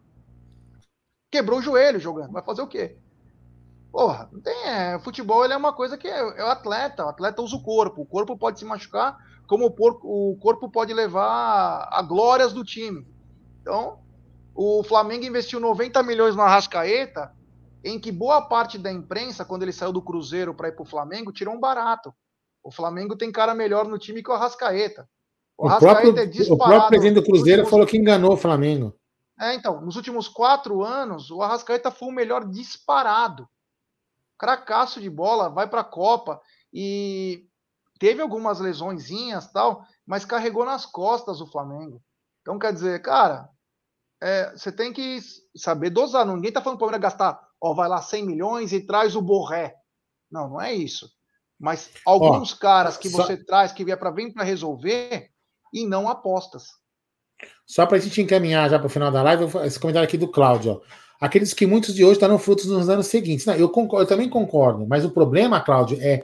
[1.29, 2.31] Quebrou o joelho jogando.
[2.31, 2.97] Vai fazer o quê?
[3.91, 4.55] Porra, não tem.
[4.63, 7.05] É, futebol ele é uma coisa que é, é o atleta.
[7.05, 8.03] O atleta usa o corpo.
[8.03, 9.17] O corpo pode se machucar,
[9.47, 13.05] como o, porco, o corpo pode levar a glórias do time.
[13.61, 13.99] Então,
[14.55, 17.35] o Flamengo investiu 90 milhões no Arrascaeta,
[17.83, 20.87] em que boa parte da imprensa, quando ele saiu do Cruzeiro para ir para o
[20.87, 22.13] Flamengo, tirou um barato.
[22.63, 25.07] O Flamengo tem cara melhor no time que o Arrascaeta.
[25.57, 27.69] O, o próprio, é o próprio presidente do Cruzeiro últimos...
[27.69, 28.95] falou que enganou o Flamengo.
[29.39, 33.47] É, então, nos últimos quatro anos, o Arrascaeta foi o melhor disparado.
[34.37, 37.45] Cracaço de bola, vai para a Copa e
[37.99, 42.01] teve algumas lesõezinhas tal, mas carregou nas costas o Flamengo.
[42.41, 43.49] Então, quer dizer, cara,
[44.21, 45.19] é, você tem que
[45.55, 46.25] saber dosar.
[46.25, 49.21] Ninguém está falando para o Palmeiras gastar, ó, vai lá 100 milhões e traz o
[49.21, 49.73] Borré.
[50.29, 51.09] Não, não é isso.
[51.57, 53.23] Mas alguns ó, caras que só...
[53.23, 55.29] você traz que vier para vir para resolver
[55.73, 56.65] e não apostas.
[57.65, 60.27] Só para a gente encaminhar já para o final da live, esse comentário aqui do
[60.27, 60.81] Cláudio.
[61.21, 63.45] Aqueles que muitos de hoje darão frutos nos anos seguintes.
[63.45, 66.21] Não, eu, concordo, eu também concordo, mas o problema, Cláudio, é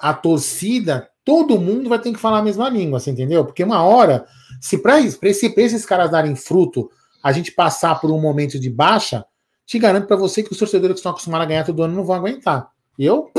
[0.00, 3.44] a torcida, todo mundo vai ter que falar a mesma língua, você entendeu?
[3.44, 4.26] Porque uma hora,
[4.60, 6.90] se para esse, esses caras darem fruto,
[7.22, 9.24] a gente passar por um momento de baixa,
[9.70, 12.04] te garanto para você que os torcedores que estão acostumados a ganhar todo ano não
[12.04, 12.72] vão aguentar.
[12.98, 13.30] Eu,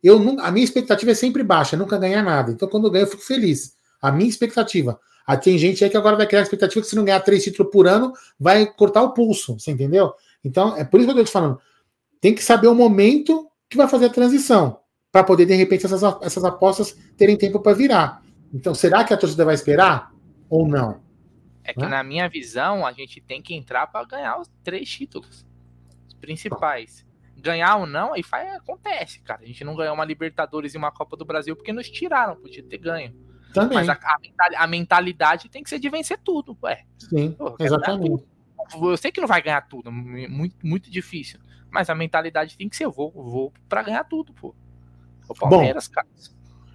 [0.00, 2.52] eu a minha expectativa é sempre baixa, nunca ganhar nada.
[2.52, 3.74] Então, quando eu ganho, eu fico feliz.
[4.00, 5.00] A minha expectativa.
[5.26, 7.42] Aí tem gente aí que agora vai criar a expectativa que se não ganhar três
[7.42, 10.14] títulos por ano, vai cortar o pulso, você entendeu?
[10.44, 11.60] Então, é por isso que eu estou te falando.
[12.20, 14.78] Tem que saber o momento que vai fazer a transição,
[15.10, 18.22] para poder, de repente, essas, essas apostas terem tempo para virar.
[18.54, 20.12] Então, será que a torcida vai esperar
[20.48, 21.00] ou não?
[21.64, 21.88] É que, né?
[21.88, 25.47] na minha visão, a gente tem que entrar para ganhar os três títulos os
[26.20, 27.06] principais.
[27.36, 29.42] Ganhar ou não, aí faz, acontece, cara.
[29.42, 32.62] A gente não ganhou uma Libertadores e uma Copa do Brasil porque nos tiraram, podia
[32.62, 33.14] ter ganho.
[33.52, 33.78] Também.
[33.78, 33.98] Mas a,
[34.56, 36.84] a, mentalidade tem que ser de vencer tudo, ué.
[36.98, 38.24] Sim, exatamente.
[38.74, 41.38] Eu sei que não vai ganhar tudo, muito, muito difícil.
[41.70, 44.54] Mas a mentalidade tem que ser, vou, vou pra ganhar tudo, pô.
[45.28, 46.06] O Palmeiras, Bom, cara.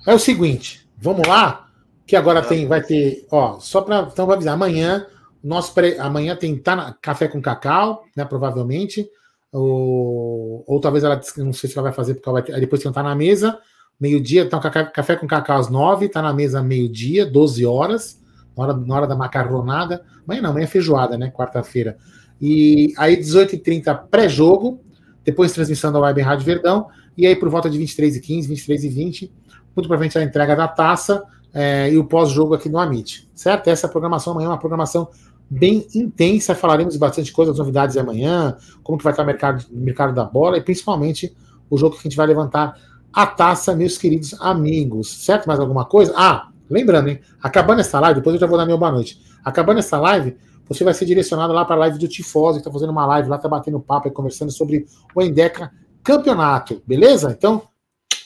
[0.05, 1.69] É o seguinte, vamos lá,
[2.05, 5.07] que agora tem, vai ter, ó, só pra, então vou avisar, amanhã,
[5.43, 9.09] nosso pré, amanhã tem tá na, café com cacau, né, provavelmente,
[9.53, 12.87] ou, ou talvez ela, não sei se ela vai fazer, porque ela vai depois que
[12.87, 13.59] não tá na mesa,
[13.99, 18.19] meio-dia, então café com cacau às nove, tá na mesa meio-dia, 12 horas,
[18.57, 20.03] na hora, na hora da macarronada.
[20.25, 21.31] Amanhã não, amanhã é feijoada, né?
[21.31, 21.97] Quarta-feira.
[22.41, 24.81] E aí, 18h30, pré-jogo,
[25.23, 26.87] depois transmissão da Web Rádio Verdão,
[27.17, 29.31] e aí por volta de 23h15, 23h20,
[29.75, 31.23] muito provavelmente a entrega da taça
[31.53, 33.67] é, e o pós-jogo aqui no Amit, certo?
[33.69, 35.07] Essa programação amanhã é uma programação
[35.49, 40.25] bem intensa, falaremos bastante coisas, novidades amanhã, como que vai estar o mercado, mercado da
[40.25, 41.35] bola e principalmente
[41.69, 42.77] o jogo que a gente vai levantar
[43.11, 45.23] a taça, meus queridos amigos.
[45.23, 45.45] Certo?
[45.45, 46.13] Mais alguma coisa?
[46.15, 47.19] Ah, lembrando, hein?
[47.41, 49.21] Acabando essa live, depois eu já vou dar meu boa noite.
[49.43, 50.35] Acabando essa live,
[50.67, 53.29] você vai ser direcionado lá para a live do Tifose, que está fazendo uma live
[53.29, 55.71] lá, está batendo papo e conversando sobre o Endeca
[56.03, 56.81] Campeonato.
[56.87, 57.31] Beleza?
[57.37, 57.67] Então,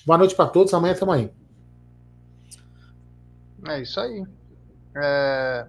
[0.06, 0.74] boa noite para todos.
[0.74, 1.32] Amanhã aí.
[3.68, 4.24] É isso aí.
[4.96, 5.68] É...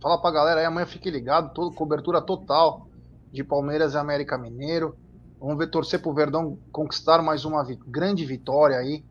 [0.00, 2.88] Fala pra galera aí, amanhã fique ligado, todo, cobertura total
[3.32, 4.96] de Palmeiras e América Mineiro.
[5.40, 9.04] Vamos ver, torcer para o Verdão conquistar mais uma vi grande vitória aí.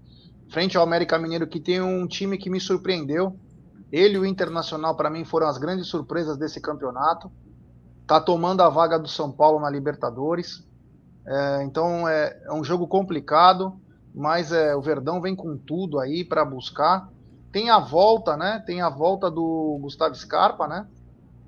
[0.49, 3.37] Frente ao América Mineiro, que tem um time que me surpreendeu.
[3.91, 7.29] Ele e o Internacional, para mim, foram as grandes surpresas desse campeonato.
[8.05, 10.65] Tá tomando a vaga do São Paulo na Libertadores.
[11.25, 13.77] É, então é, é, um jogo complicado,
[14.15, 17.09] mas é, o Verdão vem com tudo aí para buscar.
[17.57, 18.61] Tem a volta, né?
[18.67, 20.85] Tem a volta do Gustavo Scarpa, né?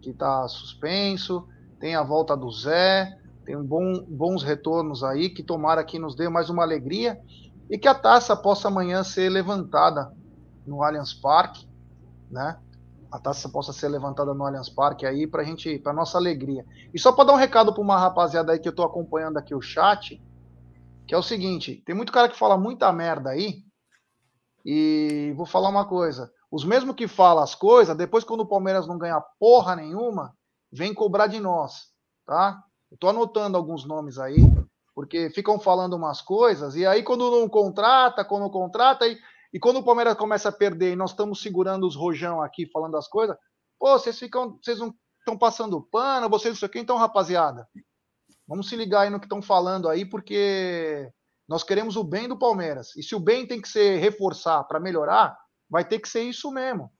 [0.01, 1.47] Que tá suspenso.
[1.80, 6.28] Tem a volta do Zé tem bom, bons retornos aí, que tomara que nos dê
[6.28, 7.22] mais uma alegria
[7.70, 10.12] e que a taça possa amanhã ser levantada
[10.66, 11.68] no Allianz Parque,
[12.32, 12.57] né?
[13.12, 16.66] A taça possa ser levantada no Allianz Parque aí para gente, para nossa alegria.
[16.91, 19.53] E só para dar um recado para uma rapaziada aí que eu estou acompanhando aqui
[19.53, 20.20] o chat,
[21.05, 23.64] que é o seguinte: tem muito cara que fala muita merda aí.
[24.66, 28.88] E vou falar uma coisa: os mesmos que falam as coisas, depois quando o Palmeiras
[28.88, 30.34] não ganha porra nenhuma,
[30.72, 31.91] vem cobrar de nós,
[32.26, 32.64] tá?
[32.91, 34.38] Estou anotando alguns nomes aí,
[34.95, 39.18] porque ficam falando umas coisas, e aí quando não contrata, quando contrata, e,
[39.53, 42.98] e quando o Palmeiras começa a perder e nós estamos segurando os rojão aqui falando
[42.98, 43.38] as coisas,
[43.80, 47.68] pô, vocês ficam, vocês não estão passando pano, vocês não sei o que, então, rapaziada,
[48.48, 51.11] vamos se ligar aí no que estão falando aí, porque
[51.49, 52.95] nós queremos o bem do Palmeiras.
[52.95, 55.38] E se o bem tem que ser reforçar para melhorar,
[55.69, 56.91] vai ter que ser isso mesmo.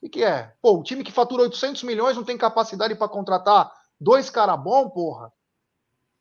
[0.00, 0.54] O que, é?
[0.60, 4.90] Pô, o time que fatura 800 milhões não tem capacidade para contratar Dois cara bom,
[4.90, 5.32] porra.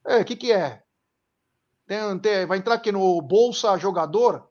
[0.05, 0.83] É, o que que é?
[1.85, 4.49] Tem, tem, vai entrar aqui no Bolsa Jogador?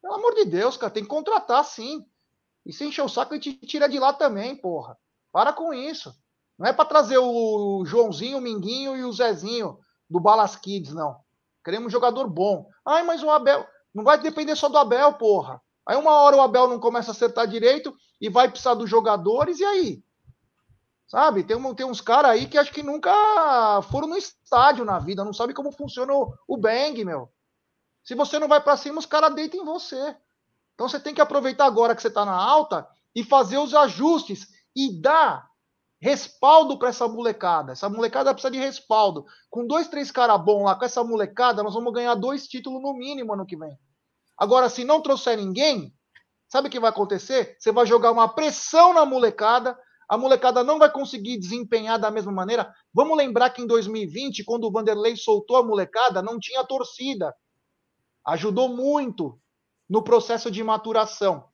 [0.00, 2.04] Pelo amor de Deus, cara, tem que contratar sim.
[2.66, 4.98] E se encher o saco, a gente tira de lá também, porra.
[5.32, 6.14] Para com isso.
[6.58, 9.78] Não é para trazer o Joãozinho, o Minguinho e o Zezinho
[10.10, 11.18] do Balas Kids, não.
[11.64, 12.68] Queremos um jogador bom.
[12.84, 13.66] Ai, mas o Abel.
[13.94, 15.60] Não vai depender só do Abel, porra.
[15.86, 19.58] Aí uma hora o Abel não começa a acertar direito e vai precisar dos jogadores,
[19.58, 20.04] e aí?
[21.06, 21.44] Sabe?
[21.44, 23.12] Tem, um, tem uns caras aí que acho que nunca
[23.90, 27.30] foram no estádio na vida, não sabe como funciona o, o bang, meu.
[28.04, 30.16] Se você não vai para cima, os caras deitam em você.
[30.74, 34.48] Então você tem que aproveitar agora que você está na alta e fazer os ajustes
[34.74, 35.51] e dar
[36.02, 37.72] respaldo para essa molecada.
[37.72, 39.24] Essa molecada precisa de respaldo.
[39.48, 42.92] Com dois, três caras bons lá, com essa molecada, nós vamos ganhar dois títulos no
[42.92, 43.78] mínimo ano que vem.
[44.36, 45.94] Agora, se não trouxer ninguém,
[46.48, 47.56] sabe o que vai acontecer?
[47.56, 52.32] Você vai jogar uma pressão na molecada, a molecada não vai conseguir desempenhar da mesma
[52.32, 52.74] maneira.
[52.92, 57.32] Vamos lembrar que em 2020, quando o Vanderlei soltou a molecada, não tinha torcida.
[58.26, 59.38] Ajudou muito
[59.88, 61.44] no processo de maturação.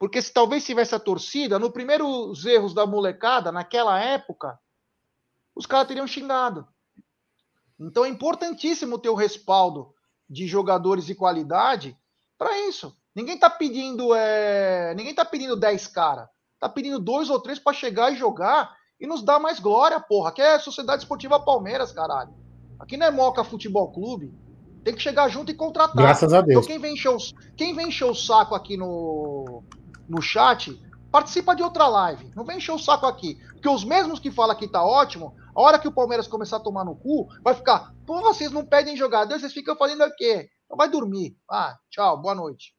[0.00, 4.58] Porque se talvez tivesse a torcida, no primeiros erros da molecada, naquela época,
[5.54, 6.66] os caras teriam xingado.
[7.78, 9.92] Então é importantíssimo ter o respaldo
[10.26, 11.94] de jogadores de qualidade
[12.38, 12.96] para isso.
[13.14, 14.94] Ninguém tá pedindo é...
[14.94, 16.26] ninguém tá pedindo 10 caras.
[16.58, 20.30] Tá pedindo dois ou três para chegar e jogar e nos dar mais glória, porra.
[20.30, 22.32] Aqui é Sociedade Esportiva Palmeiras, caralho.
[22.78, 24.32] Aqui não é Moca Futebol Clube.
[24.82, 25.94] Tem que chegar junto e contratar.
[25.94, 26.64] Graças a Deus.
[26.64, 27.18] Então quem vem encher o,
[27.54, 29.62] quem vem encher o saco aqui no,
[30.10, 30.76] no chat,
[31.10, 32.30] participa de outra live.
[32.34, 33.38] Não vem encher o saco aqui.
[33.52, 36.60] Porque os mesmos que falam que tá ótimo, a hora que o Palmeiras começar a
[36.60, 40.48] tomar no cu, vai ficar, pô, vocês não pedem jogador, vocês ficam fazendo o quê?
[40.64, 41.36] Então vai dormir.
[41.48, 42.74] Ah, tchau, boa noite.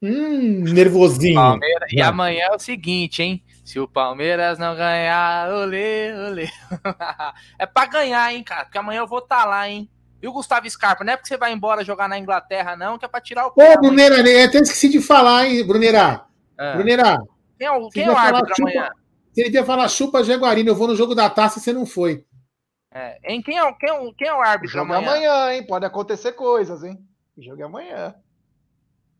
[0.00, 1.34] Hum, nervosinho.
[1.34, 3.42] Palmeiras, e amanhã é o seguinte, hein?
[3.64, 6.48] Se o Palmeiras não ganhar, olê, olê.
[7.58, 8.64] é pra ganhar, hein, cara?
[8.64, 9.90] Porque amanhã eu vou estar tá lá, hein?
[10.22, 13.04] E o Gustavo Scarpa, não é porque você vai embora jogar na Inglaterra, não, que
[13.04, 13.52] é pra tirar o.
[13.56, 16.27] Ô, Bruneira, eu até esqueci de falar, hein, Bruneira.
[16.58, 16.74] É.
[16.74, 17.22] Bruneira.
[17.56, 18.90] Quem é o, quem é o árbitro chupa, amanhã?
[19.32, 22.24] Você ia falar chupa Jaguarino, eu vou no jogo da taça e você não foi.
[22.90, 25.10] É, em quem é, quem, é, quem é o árbitro o jogo amanhã?
[25.10, 25.66] É amanhã, hein?
[25.66, 26.98] Pode acontecer coisas, hein?
[27.36, 28.14] O jogo é amanhã.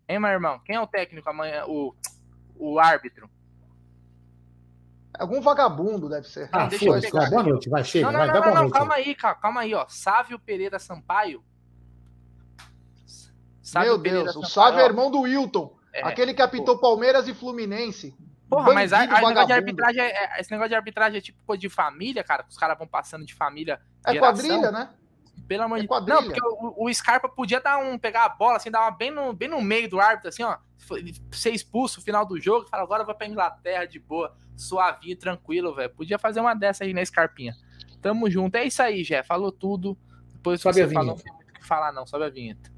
[0.08, 0.60] Hein, meu irmão?
[0.64, 1.64] Quem é o técnico amanhã?
[1.66, 1.94] O,
[2.56, 3.28] o árbitro?
[5.18, 6.48] Algum vagabundo deve ser.
[6.52, 7.28] Ah, deixa eu pegar.
[7.28, 8.06] Boa noite, vai, chega.
[8.06, 9.84] Não, não, vai, não, não, não calma aí, calma aí, ó.
[9.88, 11.44] Sávio Pereira Sampaio.
[13.60, 15.77] Sávio Meu Pereira Deus, Sampaio, o Sávio é irmão do Wilton.
[15.92, 16.82] É, aquele que apitou pô.
[16.82, 18.16] Palmeiras e Fluminense.
[18.48, 21.38] Porra, mas a, a negócio de arbitragem é, é, esse negócio de arbitragem é tipo
[21.46, 22.44] coisa de família, cara.
[22.48, 23.80] Os caras vão passando de família.
[24.06, 24.42] É geração.
[24.42, 24.90] quadrilha, né?
[25.46, 26.06] Pelo amor é de Deus.
[26.06, 29.10] Não, porque o, o, Scarpa podia dar um, pegar a bola, assim, dar uma bem
[29.10, 30.56] no, bem no meio do árbitro, assim, ó.
[31.30, 35.16] Ser expulso no final do jogo e falar, agora vai pra Inglaterra de boa, suavinho,
[35.16, 35.90] tranquilo, velho.
[35.90, 37.54] Podia fazer uma dessa aí na Scarpinha.
[38.00, 38.56] Tamo junto.
[38.56, 39.22] É isso aí, Jé.
[39.22, 39.96] Falou tudo.
[40.32, 42.06] Depois sobe você falou, não tem muito o que falar, não.
[42.06, 42.70] Sobe a vinheta.